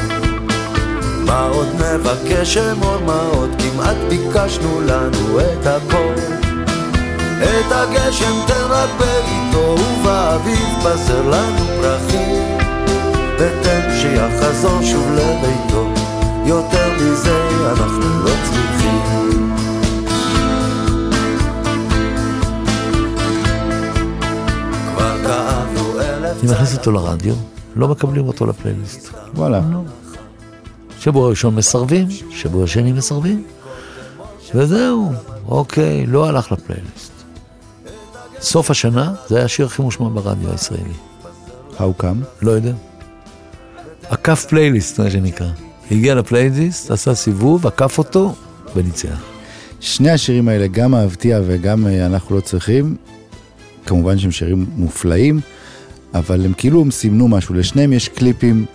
מה 1.26 1.48
עוד 1.48 1.67
נבקש 1.76 2.58
אמור 2.58 2.98
מה 3.06 3.22
עוד, 3.34 3.50
כמעט 3.60 3.98
ביקשנו 4.10 4.82
לנו 4.82 5.39
את 5.39 5.67
הכל. 5.67 6.13
את 7.44 7.72
הגשם 7.72 8.34
תן 8.48 8.65
רק 8.70 8.89
בעיתו, 9.00 9.76
ובאביב 9.82 10.67
בזר 10.86 11.30
לנו 11.30 11.65
פרחים. 11.82 12.58
ותן 13.39 13.89
שיחזור 14.02 14.82
שוב 14.82 15.12
לביתו, 15.12 15.88
יותר 16.46 16.89
מזה 17.02 17.50
אנחנו 17.72 18.24
לא 18.24 18.32
צריכים. 18.44 18.81
אני 26.44 26.52
מכניס 26.52 26.78
אותו 26.78 26.92
לרדיו, 26.92 27.36
לא 27.76 27.88
מקבלים 27.88 28.28
אותו 28.28 28.46
לפלייליסט. 28.46 29.10
וואלה. 29.36 29.62
שבוע 31.00 31.30
ראשון 31.30 31.56
מסרבים, 31.56 32.08
שבוע 32.30 32.68
שני 32.68 32.92
מסרבים, 32.92 33.44
וזהו, 34.56 35.12
אוקיי, 35.48 36.06
לא 36.06 36.28
הלך 36.28 36.52
לפלייליסט. 36.52 37.12
סוף 38.42 38.72
השנה 38.72 39.14
זה 39.28 39.36
היה 39.36 39.46
השיר 39.46 39.66
הכי 39.66 39.82
מושמע 39.82 40.10
ברדיו 40.10 40.52
הישראלי. 40.52 40.94
How 41.78 42.02
come? 42.02 42.42
לא 42.42 42.52
יודע. 42.52 42.74
עקף 44.10 44.46
פלייליסט, 44.46 45.00
מה 45.00 45.12
שנקרא. 45.12 45.48
הגיע 45.92 46.16
לפלייליסט, 46.16 46.92
עשה 46.92 47.16
סיבוב, 47.16 47.68
עקף 47.68 47.98
אותו, 47.98 48.36
וניצח. 48.76 49.24
שני 49.80 50.12
השירים 50.12 50.48
האלה, 50.48 50.68
גם 50.68 50.96
אהבתיה 50.96 51.42
וגם 51.46 51.88
אה, 51.88 52.06
אנחנו 52.06 52.36
לא 52.36 52.42
צריכים, 52.42 52.96
כמובן 53.86 54.20
שהם 54.20 54.32
שירים 54.32 54.66
מופלאים, 54.76 55.40
אבל 56.13 56.45
הם 56.45 56.54
כאילו 56.54 56.82
הם 56.82 56.91
סימנו 56.91 57.28
משהו, 57.28 57.56
לשניהם 57.56 57.93
יש 57.93 58.10
קליפים 58.10 58.65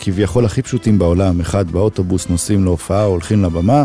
כביכול 0.00 0.44
הכי 0.44 0.62
פשוטים 0.62 0.98
בעולם, 0.98 1.40
אחד 1.40 1.70
באוטובוס 1.70 2.28
נוסעים 2.28 2.64
להופעה, 2.64 3.04
הולכים 3.04 3.44
לבמה, 3.44 3.84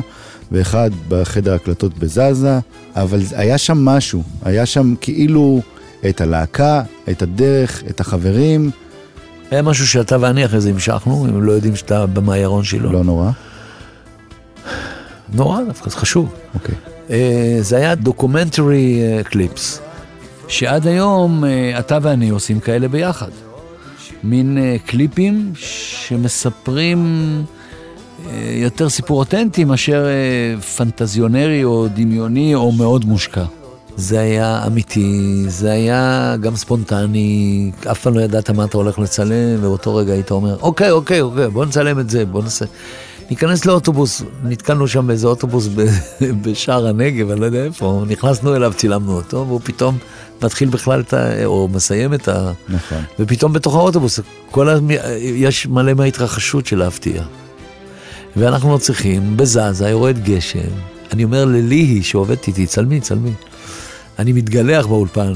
ואחד 0.52 0.90
בחדר 1.08 1.54
הקלטות 1.54 1.98
בזאזה, 1.98 2.60
אבל 2.96 3.20
היה 3.32 3.58
שם 3.58 3.86
משהו, 3.86 4.24
היה 4.42 4.66
שם 4.66 4.94
כאילו 5.02 5.62
את 6.10 6.22
הלהקה, 6.22 6.82
את 7.10 7.22
הדרך, 7.22 7.84
את 7.90 8.00
החברים. 8.00 8.72
היה 9.52 9.62
משהו 9.62 9.88
שאתה 9.88 10.18
ואני 10.20 10.46
אחרי 10.46 10.62
זה 10.62 10.70
המשכנו, 10.70 11.26
אם 11.26 11.44
לא 11.44 11.52
יודעים 11.52 11.76
שאתה 11.76 12.06
במעיירון 12.06 12.64
שלו. 12.64 12.92
לא 12.92 13.04
נורא. 13.04 13.32
נורא, 15.34 15.64
דווקא 15.68 15.90
זה 15.90 15.96
חשוב. 15.98 16.34
אוקיי. 16.56 16.76
אה, 17.10 17.58
זה 17.62 17.78
היה 17.78 17.96
documentary 17.96 19.02
clips, 19.24 19.82
שעד 20.50 20.88
היום 20.88 21.44
אה, 21.44 21.80
אתה 21.80 21.98
ואני 22.02 22.30
עושים 22.30 22.60
כאלה 22.60 22.88
ביחד. 22.88 23.30
מין 24.24 24.58
uh, 24.58 24.88
קליפים 24.90 25.52
שמספרים 25.56 27.06
uh, 27.38 28.30
יותר 28.52 28.90
סיפור 28.90 29.20
אותנטי 29.20 29.64
מאשר 29.64 30.08
פנטזיונרי 30.78 31.64
או 31.64 31.88
דמיוני 31.94 32.56
או 32.56 32.72
מאוד 32.72 33.06
מושקע. 33.06 33.44
זה 33.96 34.20
היה 34.20 34.64
אמיתי, 34.68 35.44
זה 35.48 35.72
היה 35.72 36.36
גם 36.42 36.56
ספונטני, 36.56 37.72
אף 37.92 38.02
פעם 38.02 38.14
לא 38.14 38.22
ידעת 38.22 38.50
מה 38.50 38.66
אתה 38.66 38.78
הולך 38.78 39.00
לצלם, 39.00 39.58
ובאותו 39.58 39.96
רגע 39.96 40.14
היית 40.14 40.32
אומר, 40.32 40.58
אוקיי, 40.62 40.92
אוקיי, 40.92 41.22
אוקיי, 41.22 41.50
בוא 41.50 41.66
נצלם 41.66 42.00
את 42.00 42.10
זה, 42.10 42.26
בוא 42.26 42.44
נעשה... 42.44 42.66
ניכנס 43.30 43.66
לאוטובוס, 43.66 44.22
נתקלנו 44.44 44.88
שם 44.88 45.08
באיזה 45.08 45.28
אוטובוס 45.28 45.68
בשער 46.42 46.88
הנגב, 46.88 47.30
אני 47.30 47.40
לא 47.40 47.46
יודע 47.46 47.64
איפה, 47.64 48.04
נכנסנו 48.08 48.56
אליו, 48.56 48.74
צילמנו 48.76 49.16
אותו, 49.16 49.46
והוא 49.48 49.62
פתאום 49.64 49.98
מתחיל 50.44 50.70
בכלל 50.70 51.00
את 51.00 51.14
ה... 51.14 51.46
או 51.46 51.68
מסיים 51.68 52.14
את 52.14 52.28
ה... 52.28 52.52
נכון. 52.70 53.04
ופתאום 53.20 53.54
בתוך 53.54 53.76
האוטובוס, 53.76 54.20
כל 54.52 54.70
ה... 54.70 54.78
יש 55.20 55.68
מלא 55.68 55.94
מההתרחשות 55.94 56.66
של 56.66 56.78
להפתיע. 56.78 57.24
ואנחנו 58.36 58.74
לא 58.74 58.78
צריכים, 58.78 59.38
בזזה, 59.38 59.90
יורד 59.90 60.24
גשם, 60.24 60.70
אני 61.14 61.24
אומר 61.24 61.46
לליהי 61.46 62.04
שעובדת 62.04 62.48
איתי, 62.48 62.66
צלמי, 62.66 63.02
צלמי. 63.02 63.32
אני 64.20 64.34
מתגלח 64.34 64.86
באולפן. 64.86 65.34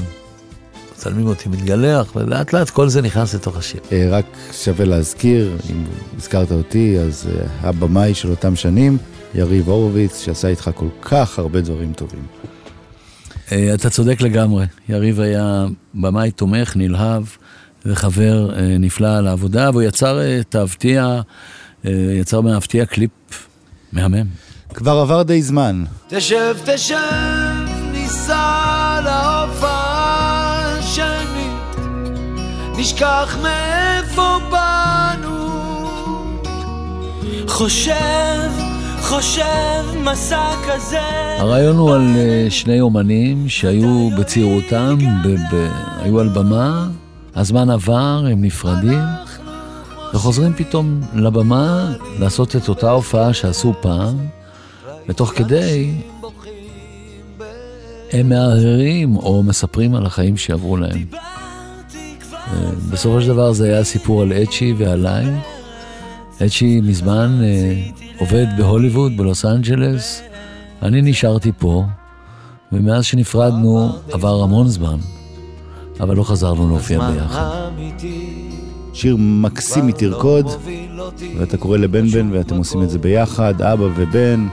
מצלמים 0.92 1.26
אותי 1.26 1.48
מתגלח, 1.48 2.16
ולאט 2.16 2.52
לאט 2.52 2.70
כל 2.70 2.88
זה 2.88 3.02
נכנס 3.02 3.34
לתוך 3.34 3.56
השיר. 3.56 3.80
רק 4.10 4.24
שווה 4.52 4.84
להזכיר, 4.84 5.56
אם 5.70 5.84
הזכרת 6.18 6.52
אותי, 6.52 6.98
אז 6.98 7.28
הבמאי 7.60 8.14
של 8.14 8.30
אותם 8.30 8.56
שנים, 8.56 8.98
יריב 9.34 9.68
הורוביץ, 9.68 10.20
שעשה 10.24 10.48
איתך 10.48 10.70
כל 10.74 10.88
כך 11.02 11.38
הרבה 11.38 11.60
דברים 11.60 11.92
טובים. 11.92 12.22
אתה 13.52 13.90
צודק 13.90 14.20
לגמרי, 14.20 14.66
יריב 14.88 15.20
היה 15.20 15.64
במאי 15.94 16.30
תומך, 16.30 16.72
נלהב, 16.76 17.22
וחבר 17.86 18.50
נפלא 18.78 19.16
על 19.16 19.26
העבודה, 19.26 19.70
והוא 19.70 19.82
יצר 19.82 20.40
את 20.40 20.54
האבטיה, 20.54 21.20
יצר 21.84 22.40
מהאבטיה 22.40 22.86
קליפ 22.86 23.10
מהמם. 23.92 24.26
כבר 24.74 24.98
עבר 24.98 25.22
די 25.22 25.42
זמן. 25.42 25.84
תשב, 26.08 26.56
תשב, 26.64 26.96
ניסע 27.92 29.00
להופעה 29.04 30.76
שנית, 30.82 31.86
נשכח 32.76 33.38
מאיפה 33.42 34.38
באנו. 34.50 35.44
חושב, 37.46 38.63
חושב 39.16 39.84
מסע 40.04 40.50
כזה. 40.68 41.00
הרעיון 41.38 41.76
הוא 41.76 41.94
על 41.94 42.16
אה, 42.16 42.46
שני 42.50 42.80
אומנים 42.80 43.48
שהיו 43.48 44.10
בצעירותם, 44.18 44.98
ב- 45.24 45.54
ב- 45.54 45.70
היו 45.98 46.20
על 46.20 46.28
במה, 46.28 46.88
הזמן 47.34 47.70
עבר, 47.70 48.24
הם 48.30 48.42
נפרדים, 48.42 48.98
וחוזרים 50.14 50.52
פתאום 50.56 51.00
לבמה 51.14 51.92
לעשות 52.18 52.56
את 52.56 52.68
אותה 52.68 52.90
הופעה 52.90 53.34
שעשו 53.34 53.74
פעם, 53.80 54.16
ותוך 55.08 55.32
כדי 55.36 55.90
הם 58.12 58.28
מהרהרים 58.28 59.16
או 59.16 59.42
מספרים 59.42 59.94
על 59.94 60.06
החיים 60.06 60.36
שעברו 60.36 60.76
להם. 60.76 61.04
אה, 62.32 62.70
בסופו 62.90 63.20
של 63.20 63.28
דבר 63.28 63.52
זה 63.52 63.64
היה 63.66 63.84
סיפור 63.84 64.22
על 64.22 64.32
אצ'י 64.32 64.74
ועליי. 64.78 65.26
אצ'י 66.42 66.80
מזמן 66.80 67.40
אה, 67.42 67.82
עובד 68.18 68.46
בהוליווד, 68.58 69.16
בלוס 69.16 69.44
אנג'לס, 69.44 70.22
אני 70.82 71.02
נשארתי 71.02 71.52
פה, 71.58 71.84
ומאז 72.72 73.04
שנפרדנו 73.04 73.92
עבר 74.12 74.42
המון 74.42 74.68
זמן, 74.68 74.96
אבל 76.00 76.16
לא 76.16 76.22
חזרנו 76.22 76.68
להופיע 76.68 77.10
ביחד. 77.10 77.70
שיר 78.92 79.16
מקסים 79.18 79.86
מתרקוד, 79.86 80.46
ואתה 81.38 81.56
קורא 81.56 81.78
לבן 81.78 82.08
בן 82.08 82.32
ואתם 82.32 82.56
עושים 82.56 82.82
את 82.82 82.90
זה 82.90 82.98
ביחד, 82.98 83.62
אבא 83.62 83.84
ובן, 83.96 84.48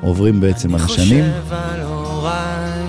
עוברים 0.00 0.40
בעצם 0.40 0.74
על 0.74 0.80
השנים. 0.80 1.24
אני 1.24 1.32
חושב 1.32 1.54
על 1.54 1.80
הוריי 1.80 2.84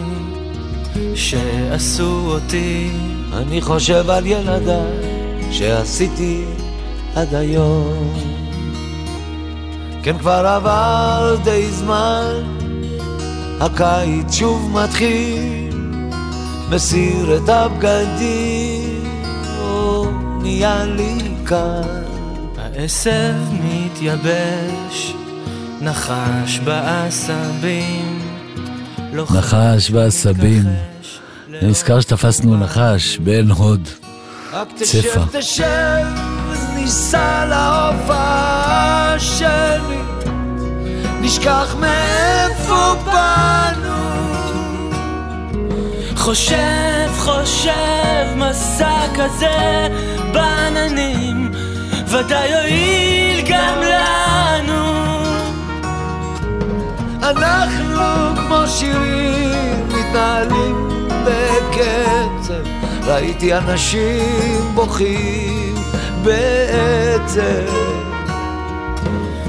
שעשו 1.15 2.21
אותי, 2.25 2.89
אני 3.33 3.61
חושב 3.61 4.09
על 4.09 4.25
ילדיי 4.25 5.51
שעשיתי 5.51 6.43
עד 7.15 7.35
היום. 7.35 8.13
כן, 10.03 10.17
כבר 10.17 10.47
עבר 10.47 11.35
די 11.43 11.71
זמן, 11.71 12.43
הקיץ 13.59 14.33
שוב 14.33 14.71
מתחיל, 14.73 15.97
מסיר 16.69 17.37
את 17.37 17.49
הבגדים, 17.49 19.03
או 19.59 20.05
נהיה 20.41 20.85
לי 20.85 21.17
קל. 21.43 21.81
העשב 22.57 23.33
מתייבש, 23.63 25.13
נחש 25.81 26.59
בעשבים, 26.59 28.19
נחש 29.13 29.89
בעשבים. 29.91 30.63
אני 31.49 31.69
נזכר 31.69 31.99
שתפסנו 31.99 32.57
נחש 32.57 33.17
בעין 33.17 33.51
הוד. 33.51 33.87
רק 34.53 34.67
צפה. 34.75 35.19
ניסע 36.81 37.45
להופעה 37.45 39.15
שלי, 39.19 40.01
נשכח 41.21 41.75
מאיפה 41.79 42.93
באנו. 43.05 43.99
חושב, 46.15 47.09
חושב, 47.17 48.25
מסע 48.35 49.05
כזה 49.15 49.87
בעננים, 50.33 51.51
ודאי 52.07 52.49
יועיל 52.49 53.41
גם 53.47 53.81
לנו. 53.81 54.99
אנחנו 57.23 58.35
כמו 58.35 58.67
שירים 58.67 59.87
מתנהלים 59.87 61.07
בקצב 61.25 62.63
ראיתי 63.05 63.53
אנשים 63.53 64.61
בוכים 64.75 65.68
בעצב 66.23 67.73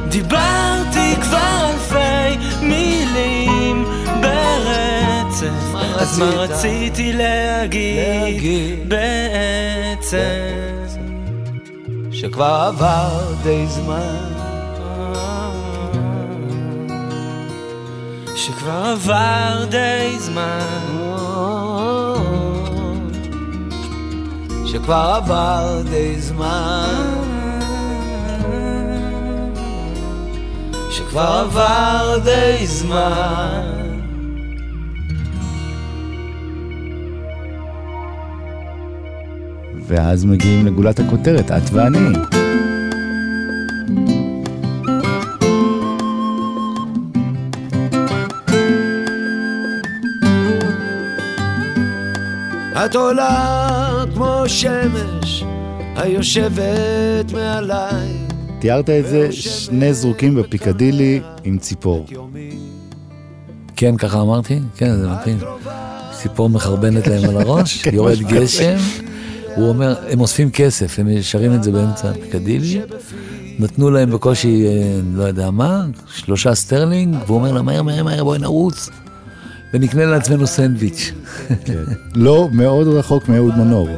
דיברתי 0.09 1.17
כבר 1.21 1.71
אלפי 1.71 2.37
מילים 2.63 3.85
ברצף. 4.05 5.75
אז 5.99 6.19
מה 6.19 6.25
רציתי 6.25 7.13
להגיד 7.13 8.89
בעצם? 8.89 10.19
שכבר 12.13 12.55
עבר 12.67 13.35
די 13.43 13.67
זמן. 13.67 14.41
שכבר 18.37 18.87
עבר 18.87 19.65
די 19.71 20.17
זמן 20.19 21.00
שכבר 24.73 25.13
עבר 25.17 25.83
די 25.91 26.21
זמן 26.21 27.05
שכבר 30.91 31.21
עבר 31.21 32.19
די 32.25 32.67
זמן 32.67 33.81
ואז 39.87 40.25
מגיעים 40.25 40.67
לגולת 40.67 40.99
הכותרת, 40.99 41.51
את 41.51 41.63
ואני. 41.73 42.13
את 52.85 52.95
עולה 52.95 53.80
כמו 54.51 54.59
שמש 54.59 55.45
היושבת 55.97 57.33
מעליי 57.33 58.09
תיארת 58.61 58.91
את 58.91 59.07
זה, 59.07 59.33
שני 59.33 59.95
זרוקים 59.95 60.35
בפיקדילי 60.35 61.21
עם 61.45 61.59
ציפור. 61.59 62.07
כן, 63.77 63.97
ככה 63.97 64.21
אמרתי? 64.21 64.59
כן, 64.77 64.97
זה 64.97 65.09
מתאים. 65.09 65.39
ציפור 66.13 66.49
מחרבנת 66.49 67.07
להם 67.07 67.31
על 67.31 67.37
הראש, 67.37 67.79
כן, 67.83 67.95
יורד. 67.95 68.19
גשם, 68.19 68.77
הוא 69.57 69.69
אומר, 69.69 69.95
הם 70.11 70.21
אוספים 70.21 70.51
כסף, 70.51 70.99
הם 70.99 71.23
שרים 71.23 71.55
את 71.55 71.63
זה 71.63 71.73
באמצע 71.73 72.11
הפיקדילי, 72.11 72.81
נתנו 73.59 73.91
להם 73.91 74.11
בקושי, 74.11 74.67
אה, 74.67 75.01
לא 75.15 75.23
יודע 75.23 75.51
מה, 75.51 75.85
שלושה 76.15 76.55
סטרלינג, 76.55 77.17
והוא 77.27 77.39
אומר 77.39 77.53
לה, 77.53 77.63
מהר, 77.63 77.83
מהר, 77.83 78.05
מהר, 78.05 78.25
בואי 78.25 78.39
נרוץ, 78.39 78.91
ונקנה 79.75 80.05
לעצמנו 80.05 80.47
סנדוויץ'. 80.47 81.13
כן. 81.65 81.85
לא 82.15 82.49
מאוד 82.53 82.89
רחוק 82.89 83.29
מאהוד 83.29 83.59
מנור, 83.59 83.89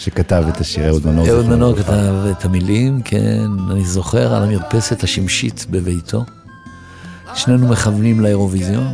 שכתב 0.00 0.44
את 0.48 0.60
השיר 0.60 0.88
אהוד 0.88 1.06
מנור. 1.06 1.28
אהוד 1.28 1.46
מנור. 1.48 1.76
כתב 1.76 2.14
את 2.30 2.44
המילים, 2.44 3.02
כן, 3.02 3.46
אני 3.70 3.84
זוכר 3.84 4.34
על 4.34 4.42
המרפסת 4.42 5.04
השמשית 5.04 5.66
בביתו. 5.70 6.24
שנינו 7.34 7.68
מכוונים 7.68 8.20
לאירוויזיון, 8.20 8.86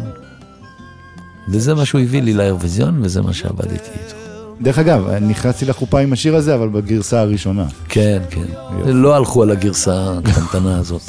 וזה 1.48 1.74
מה 1.74 1.84
שהוא 1.84 2.00
הביא 2.00 2.22
לי 2.22 2.34
לאירוויזיון, 2.34 2.98
וזה 3.02 3.22
מה 3.22 3.32
שעבדתי 3.32 3.74
איתו. 3.74 4.16
דרך 4.60 4.78
אגב, 4.78 5.10
נכנסתי 5.10 5.64
לחופה 5.64 6.00
עם 6.00 6.12
השיר 6.12 6.36
הזה, 6.36 6.54
אבל 6.54 6.68
בגרסה 6.68 7.20
הראשונה. 7.20 7.66
כן, 7.88 8.22
כן. 8.30 8.44
לא 8.86 9.16
הלכו 9.16 9.42
על 9.42 9.50
הגרסה 9.50 10.18
הקטנטנה 10.18 10.78
הזאת. 10.80 11.02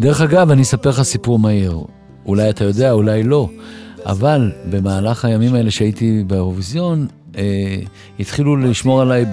דרך 0.00 0.20
אגב, 0.20 0.50
אני 0.50 0.62
אספר 0.62 0.90
לך 0.90 1.02
סיפור 1.02 1.38
מהיר. 1.38 1.78
אולי 2.26 2.50
אתה 2.50 2.64
יודע, 2.64 2.92
אולי 2.92 3.22
לא. 3.22 3.48
אבל 4.06 4.52
במהלך 4.70 5.24
הימים 5.24 5.54
האלה 5.54 5.70
שהייתי 5.70 6.24
באירוויזיון, 6.26 7.06
התחילו 8.20 8.56
לשמור 8.56 9.00
עליי 9.00 9.24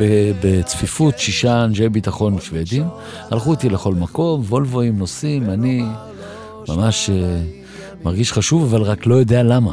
בצפיפות 0.43 1.19
שישה 1.19 1.63
אנשי 1.63 1.89
ביטחון 1.89 2.41
שוודים. 2.41 2.85
הלכו 3.31 3.51
איתי 3.51 3.69
לכל 3.69 3.93
מקום, 3.95 4.41
וולבואים, 4.41 4.97
נוסעים, 4.97 5.49
אני 5.49 5.83
ממש 6.69 7.09
אה, 7.09 7.41
מרגיש 8.03 8.33
חשוב, 8.33 8.73
אבל 8.73 8.81
רק 8.81 9.05
לא 9.05 9.15
יודע 9.15 9.43
למה. 9.43 9.71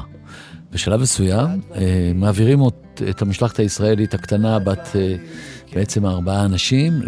בשלב 0.73 1.01
מסוים 1.01 1.61
אה, 1.75 2.13
מעבירים 2.15 2.63
את, 3.11 3.23
המשלחת 3.23 3.59
הישראלית 3.59 4.15
הקטנה, 4.15 4.59
בת 4.59 4.89
אה, 4.97 5.15
בעצם 5.75 6.07
ארבעה 6.07 6.45
אנשים, 6.45 7.03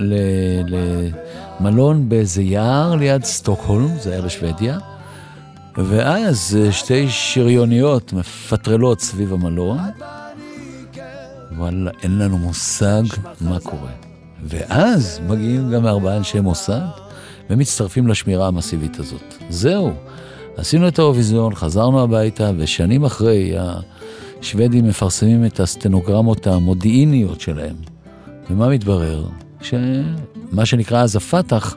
למלון 1.60 2.08
באיזה 2.08 2.42
יער 2.42 2.94
ליד 2.94 3.24
סטוקהולם, 3.24 3.98
זה 3.98 4.12
היה 4.12 4.22
בשוודיה. 4.22 4.78
ואז 5.76 6.58
אה, 6.60 6.72
שתי 6.72 7.06
שריוניות 7.08 8.12
מפטרלות 8.12 9.00
סביב 9.00 9.32
המלון. 9.32 9.78
וואלה, 11.56 11.90
אין 12.02 12.18
לנו 12.18 12.38
מושג 12.38 13.02
מה 13.40 13.60
קורה. 13.60 13.90
ואז 14.44 15.20
מגיעים 15.28 15.70
גם 15.70 15.86
ארבעה 15.86 16.16
אנשי 16.16 16.40
מוסד 16.40 16.80
ומצטרפים 17.50 18.08
לשמירה 18.08 18.46
המסיבית 18.46 18.98
הזאת. 18.98 19.34
זהו, 19.48 19.92
עשינו 20.56 20.88
את 20.88 20.98
האירוויזיון, 20.98 21.54
חזרנו 21.54 22.02
הביתה, 22.02 22.50
ושנים 22.56 23.04
אחרי 23.04 23.54
השוודים 24.40 24.88
מפרסמים 24.88 25.44
את 25.44 25.60
הסטנוגרמות 25.60 26.46
המודיעיניות 26.46 27.40
שלהם. 27.40 27.76
ומה 28.50 28.68
מתברר? 28.68 29.24
שמה 29.62 30.66
שנקרא 30.66 31.02
אז 31.02 31.16
הפת"ח, 31.16 31.76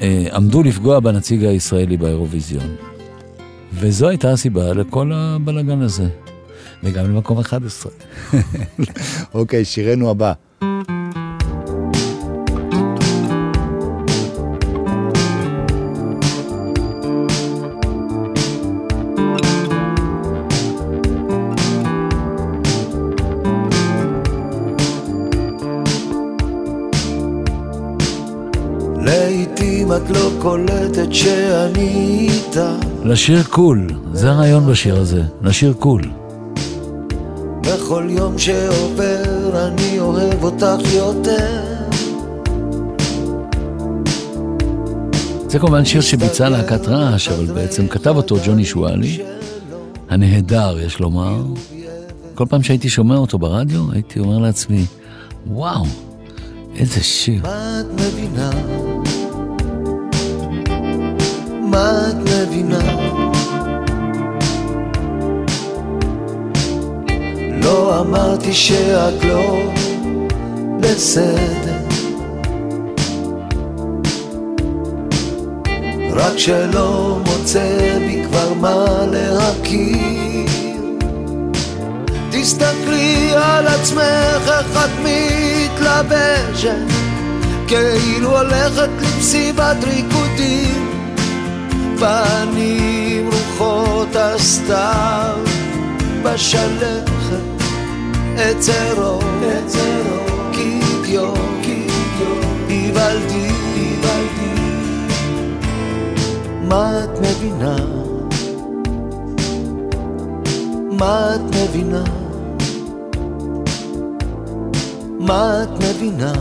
אה, 0.00 0.26
עמדו 0.34 0.62
לפגוע 0.62 1.00
בנציג 1.00 1.44
הישראלי 1.44 1.96
באירוויזיון. 1.96 2.76
וזו 3.72 4.08
הייתה 4.08 4.30
הסיבה 4.30 4.72
לכל 4.72 5.12
הבלגן 5.14 5.82
הזה. 5.82 6.08
וגם 6.82 7.04
למקום 7.04 7.38
11. 7.38 7.92
אוקיי, 9.34 9.64
שירנו 9.64 10.10
הבא. 10.10 10.32
שאני 31.12 31.88
איתך. 32.28 32.60
לשיר 33.04 33.42
קול, 33.42 33.86
זה 34.12 34.30
הרעיון 34.30 34.66
בשיר 34.66 34.96
הזה, 34.96 35.22
לשיר 35.42 35.72
קול. 35.72 36.02
בכל 37.68 38.06
יום 38.10 38.38
שעובר 38.38 39.66
אני 39.68 39.98
אוהב 39.98 40.44
אותך 40.44 40.92
יותר. 40.94 41.64
זה 45.48 45.58
כמובן 45.58 45.84
שיר 45.84 46.00
שביצע 46.00 46.48
להקת 46.48 46.88
רעש, 46.88 47.28
אבל 47.28 47.46
בעצם 47.46 47.88
כתב 47.88 48.16
אותו 48.16 48.36
ג'וני 48.46 48.64
שואלי, 48.64 49.22
הנהדר, 50.08 50.80
יש 50.80 51.00
לומר. 51.00 51.42
כל 52.34 52.46
פעם 52.48 52.62
שהייתי 52.62 52.88
שומע 52.88 53.16
אותו 53.16 53.38
ברדיו, 53.38 53.92
הייתי 53.92 54.20
אומר 54.20 54.38
לעצמי, 54.38 54.84
וואו, 55.46 55.84
איזה 56.76 57.02
שיר. 57.02 57.42
מה 57.42 57.80
את 57.80 58.00
מבינה? 58.00 58.50
מה 61.70 62.08
את 62.10 62.16
מבינה? 62.16 63.07
לא 67.68 68.00
אמרתי 68.00 68.52
שאת 68.52 69.24
לא 69.24 69.62
בסדר. 70.80 71.78
רק 76.12 76.38
שלא 76.38 77.18
מוצא 77.26 77.98
בי 77.98 78.22
כבר 78.24 78.54
מה 78.54 78.86
להכיר. 79.10 80.46
תסתכלי 82.30 83.30
על 83.34 83.66
עצמך 83.66 84.48
איך 84.48 84.84
את 84.84 84.90
מתלבשת 85.04 86.76
כאילו 87.66 88.38
הולכת 88.38 88.88
למסיבת 89.00 89.76
ריקודים. 89.84 90.90
פנים 91.98 93.30
רוחות 93.32 94.16
הסתיו 94.16 95.38
בשלכת 96.22 97.17
אצרו, 98.38 99.18
אצרו, 99.18 100.16
קידיו, 100.52 101.32
קידיו, 101.62 102.36
היבלתי, 102.68 103.48
היבלתי. 103.74 104.50
מה 106.68 107.04
את 107.04 107.18
מבינה? 107.20 107.76
מה 110.98 111.34
את 111.34 111.40
מבינה? 111.40 112.04
מה 115.20 115.62
את 115.62 115.82
מבינה? 115.82 116.32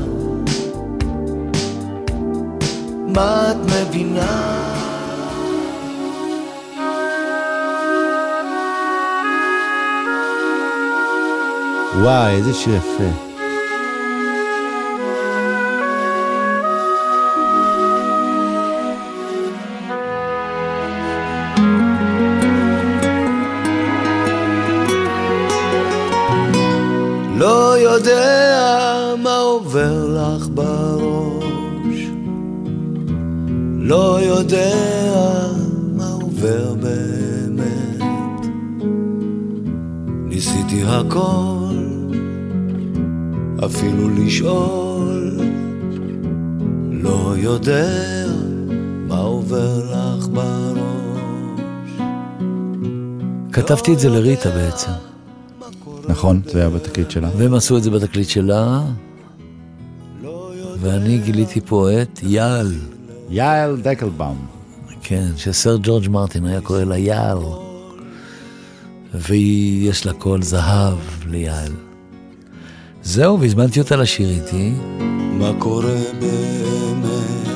מה 3.08 3.52
את 3.52 3.58
מבינה? 3.66 4.77
וואי, 12.02 12.36
איזה 12.36 12.54
שיר 12.54 12.76
יפה. 12.76 13.28
לא 27.38 27.78
יודע 27.80 29.14
מה 29.24 29.38
עובר 29.38 30.08
לך 30.18 30.48
בראש, 30.54 31.98
לא 33.78 34.20
יודע 34.22 34.76
מה 35.96 36.10
עובר 36.22 36.74
באמת. 36.74 38.02
ניסיתי 40.26 40.84
הכל, 40.86 41.67
אפילו 43.66 44.10
לשאול, 44.10 45.40
לא 46.92 47.36
יודע 47.38 48.26
מה 49.08 49.18
עובר 49.18 49.92
לך 49.92 50.28
בראש. 50.28 52.02
כתבתי 53.52 53.94
את 53.94 54.00
זה 54.00 54.10
לריטה 54.10 54.50
בעצם, 54.50 54.92
נכון, 56.08 56.42
זה 56.46 56.60
היה 56.60 56.70
בתקליט 56.70 57.12
שלה. 57.12 57.30
והם 57.38 57.54
עשו 57.54 57.78
את 57.78 57.84
זה 57.84 57.92
בתקליט 57.92 58.30
שלה, 58.30 58.82
ואני 60.80 61.18
גיליתי 61.18 61.62
פה 61.62 62.02
את 62.02 62.20
יעל, 62.24 62.74
יעל 63.30 63.78
דקלבאום. 63.82 64.46
כן, 65.04 65.28
שסר 65.36 65.78
ג'ורג' 65.84 66.10
מרטין 66.10 66.46
היה 66.46 66.62
קורא 66.62 66.84
לה 66.84 66.98
יעל, 66.98 67.38
והיא, 69.14 69.90
יש 69.90 70.06
לה 70.06 70.14
קול 70.14 70.42
זהב 70.42 70.98
ליעל. 71.28 71.87
זהו, 73.08 73.40
והזמנתי 73.40 73.80
אותה 73.80 73.96
לשיר 73.96 74.30
איתי. 74.30 74.72
מה 75.40 75.52
קורה 75.60 75.96
באמת? 76.20 77.48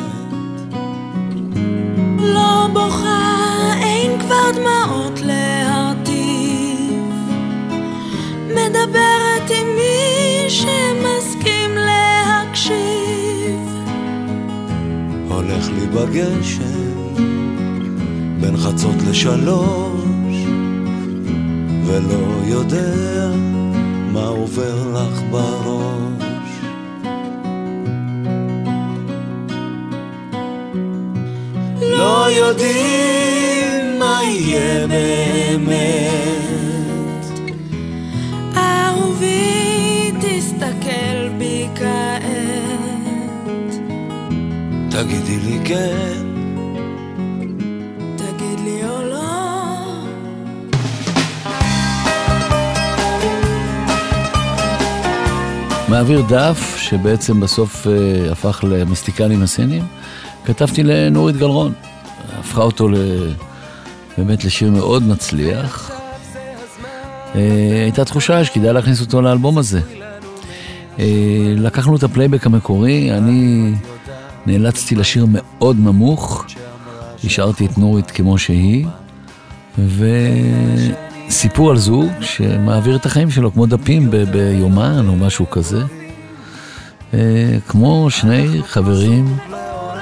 לא 2.20 2.68
בוכה, 2.74 3.74
אין 3.82 4.20
כבר 4.20 4.52
דמעות 4.56 5.22
להרטיב. 5.22 7.04
מדברת 8.48 9.50
עם 9.50 9.68
מי 9.76 10.50
שמסכים 10.50 11.72
להקשיב. 11.76 12.80
הולך 15.30 15.70
לי 15.70 15.88
בגשם 15.88 17.16
בין 18.42 18.58
חצות 18.58 18.96
לשלוש 19.10 20.36
ולא 21.86 22.42
יודע 22.48 23.32
מה 24.13 24.28
עובר 24.28 24.91
לך 24.93 25.21
בראש? 25.32 26.24
לא 31.82 32.28
יודעים 32.32 34.00
מה 34.00 34.19
יהיה 34.24 34.88
באמת. 34.88 35.82
אהובי, 38.56 40.12
תסתכל 40.21 41.30
בי 41.38 41.67
כעת. 41.76 42.32
תגידי 44.89 45.38
לי 45.38 45.60
כן 45.65 46.20
מעביר 56.02 56.22
דף, 56.22 56.78
שבעצם 56.78 57.40
בסוף 57.40 57.88
אה, 57.88 58.32
הפך 58.32 58.64
למיסטיקנים 58.68 59.42
הסינים, 59.42 59.84
כתבתי 60.46 60.84
לנורית 60.84 61.36
גלרון. 61.36 61.74
הפכה 62.40 62.62
אותו 62.62 62.90
ל... 62.90 62.96
באמת 64.18 64.46
לשיר 64.46 64.72
מאוד 64.72 65.04
מצליח. 65.04 65.92
אה, 67.36 67.82
הייתה 67.84 68.06
תחושה 68.06 68.46
שכדאי 68.46 68.74
להכניס 68.74 69.02
אותו 69.02 69.22
לאלבום 69.22 69.58
הזה. 69.58 69.82
אה, 71.00 71.06
לקחנו 71.58 71.96
את 71.96 72.04
הפלייבק 72.04 72.46
המקורי, 72.46 73.18
אני 73.18 73.72
נאלצתי 74.46 74.96
לשיר 74.96 75.26
מאוד 75.30 75.80
נמוך, 75.80 76.46
השארתי 77.24 77.66
את 77.66 77.78
נורית 77.78 78.12
כמו 78.12 78.38
שהיא, 78.38 78.86
וסיפור 81.32 81.72
על 81.72 81.78
זוג 81.78 82.12
שמעביר 82.22 82.96
את 82.96 83.06
החיים 83.06 83.32
שלו 83.32 83.54
כמו 83.54 83.65
דפים 83.65 84.12
ב- 84.12 84.15
ביומן 84.17 85.08
או 85.08 85.15
משהו 85.15 85.50
כזה, 85.50 85.82
אה, 87.13 87.58
כמו 87.67 88.08
שני 88.10 88.48
חברים 88.63 89.38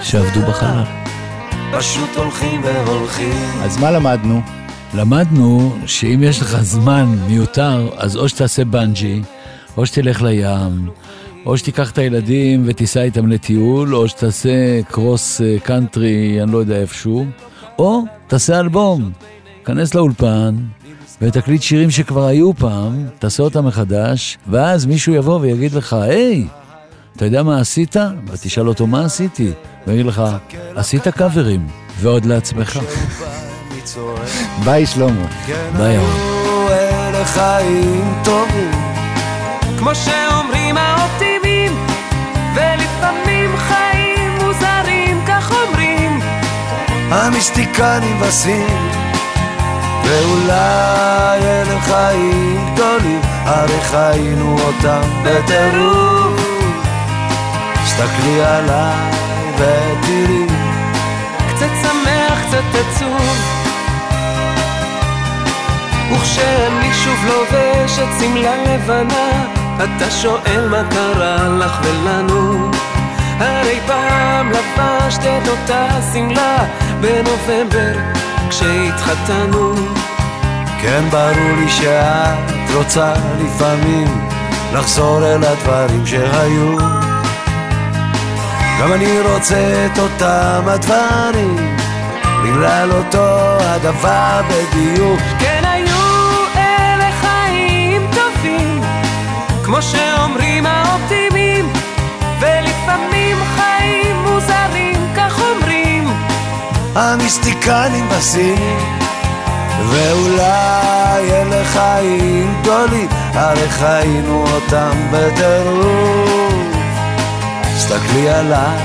שעבדו 0.02 0.42
בחלל. 0.42 0.84
פשוט 1.72 2.10
הולכים 2.16 2.62
והולכים 2.64 3.62
אז 3.64 3.78
מה 3.78 3.92
למדנו? 3.92 4.42
למדנו 4.94 5.76
שאם 5.86 6.20
יש 6.24 6.42
לך 6.42 6.62
זמן 6.62 7.06
מיותר, 7.28 7.90
אז 7.98 8.16
או 8.16 8.30
שתעשה 8.30 8.66
בנג'י, 8.66 9.22
או 9.78 9.86
שתלך 9.86 10.22
לים, 10.22 10.90
או 11.46 11.58
שתיקח 11.58 11.92
את 11.92 11.98
הילדים 11.98 12.64
ותיסע 12.66 13.02
איתם 13.02 13.28
לטיול, 13.28 13.96
או 13.96 14.08
שתעשה 14.08 14.84
cross 14.84 15.42
אה, 15.42 15.56
קאנטרי, 15.64 16.44
אני 16.44 16.52
לא 16.52 16.58
יודע 16.58 16.76
איפשהו, 16.76 17.26
או 17.80 18.04
תעשה 18.28 18.60
אלבום. 18.60 19.12
כנס 19.66 19.96
לאולפן 19.96 20.56
ותקליט 21.22 21.62
שירים 21.62 21.92
שכבר 21.92 22.26
היו 22.26 22.54
פעם, 22.54 23.06
תעשה 23.20 23.44
אותם 23.44 23.66
מחדש, 23.66 24.38
ואז 24.48 24.86
מישהו 24.86 25.14
יבוא 25.14 25.40
ויגיד 25.40 25.74
לך, 25.74 25.94
היי, 25.94 26.48
אתה 27.16 27.26
יודע 27.26 27.44
מה 27.44 27.60
עשית? 27.60 27.96
ותשאל 28.28 28.68
אותו 28.68 28.88
מה 28.88 29.06
עשיתי, 29.06 29.52
והוא 29.86 29.94
יגיד 29.94 30.06
לך, 30.06 30.22
עשית 30.76 31.08
קאברים, 31.08 31.68
ועוד 32.00 32.26
לעצמך. 32.26 32.80
ביי 34.64 34.86
שלמה. 34.86 35.28
ביי 35.78 35.98
טובים 38.24 38.72
כמו 39.78 39.96
שאומרים 39.96 40.78
האופטימים, 40.78 41.72
ולפעמים 42.56 43.58
חיים 43.58 44.32
מוזרים. 44.42 44.80
המיסטיקנים 47.12 48.20
בסין 48.20 48.99
ואולי 50.10 51.40
אלה 51.42 51.82
חיים 51.82 52.74
גדולים, 52.74 53.22
הרי 53.24 53.82
חיינו 53.82 54.58
אותם 54.60 55.02
בטירוף. 55.24 56.42
תסתכלי 57.84 58.42
עליי 58.42 59.12
ותראי. 59.56 60.46
קצת 61.50 61.72
שמח, 61.82 62.40
קצת 62.48 62.80
עצוב. 62.80 63.60
וכשאני 66.12 66.94
שוב 66.94 67.26
לובש 67.26 68.00
את 68.00 68.20
שמלה 68.20 68.64
לבנה 68.64 69.46
אתה 69.78 70.12
שואל 70.12 70.68
מה 70.70 70.84
קרה 70.90 71.48
לך 71.48 71.80
ולנו. 71.84 72.72
הרי 73.40 73.80
פעם 73.88 74.52
לבשת 74.52 75.20
את 75.20 75.48
אותה 75.48 75.88
שמלה 76.14 76.58
בנובמבר 77.02 78.19
כשהתחתנו. 78.50 79.74
כן 80.82 81.04
ברור 81.12 81.56
לי 81.58 81.70
שאת 81.70 82.76
רוצה 82.76 83.14
לפעמים 83.40 84.30
לחזור 84.74 85.26
אל 85.26 85.44
הדברים 85.44 86.06
שהיו. 86.06 86.78
גם 88.82 88.94
אני 88.94 89.22
רוצה 89.22 89.86
את 89.86 90.00
אותם 90.00 90.62
הדברים 90.68 91.78
בגלל 92.44 92.92
אותו 92.92 93.58
הדבר 93.60 94.42
בדיוק. 94.48 95.20
כן 95.40 95.64
היו 95.66 95.98
אלה 96.56 97.12
חיים 97.22 98.12
טובים 98.12 98.82
כמו 99.64 99.82
שאומרים 99.82 100.49
המיסטיקנים 107.00 108.10
בסין 108.10 108.78
ואולי 109.90 111.32
אלה 111.32 111.66
חיים 111.66 112.62
גדולים 112.62 113.08
הרי 113.34 113.70
חיינו 113.70 114.46
אותם 114.54 114.98
בטירוף. 115.12 116.76
תסתכלי 117.76 118.30
עליי 118.30 118.80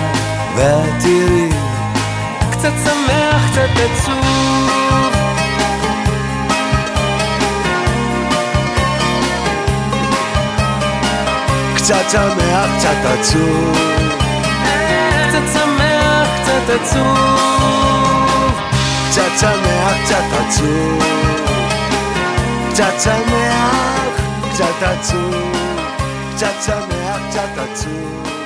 ותראי. 0.55 1.49
קצת 2.51 2.73
שמח, 2.85 3.51
קצת 3.51 3.71
עצוב. 3.77 4.25
קצת 11.77 12.11
שמח, 12.11 12.71
קצת 12.79 12.97
עצוב 13.05 14.24
קצת 16.65 16.73
עצוב 16.81 18.53
קצת 19.11 19.31
שמח, 19.41 19.97
קצת 20.05 20.25
עצוב 20.33 21.03
קצת 22.71 23.01
שמח, 23.01 24.21
קצת 24.53 24.83
עצוב 24.83 25.35
קצת 26.35 26.63
שמח, 26.67 27.21
קצת 27.31 27.59
עצוב 27.59 28.44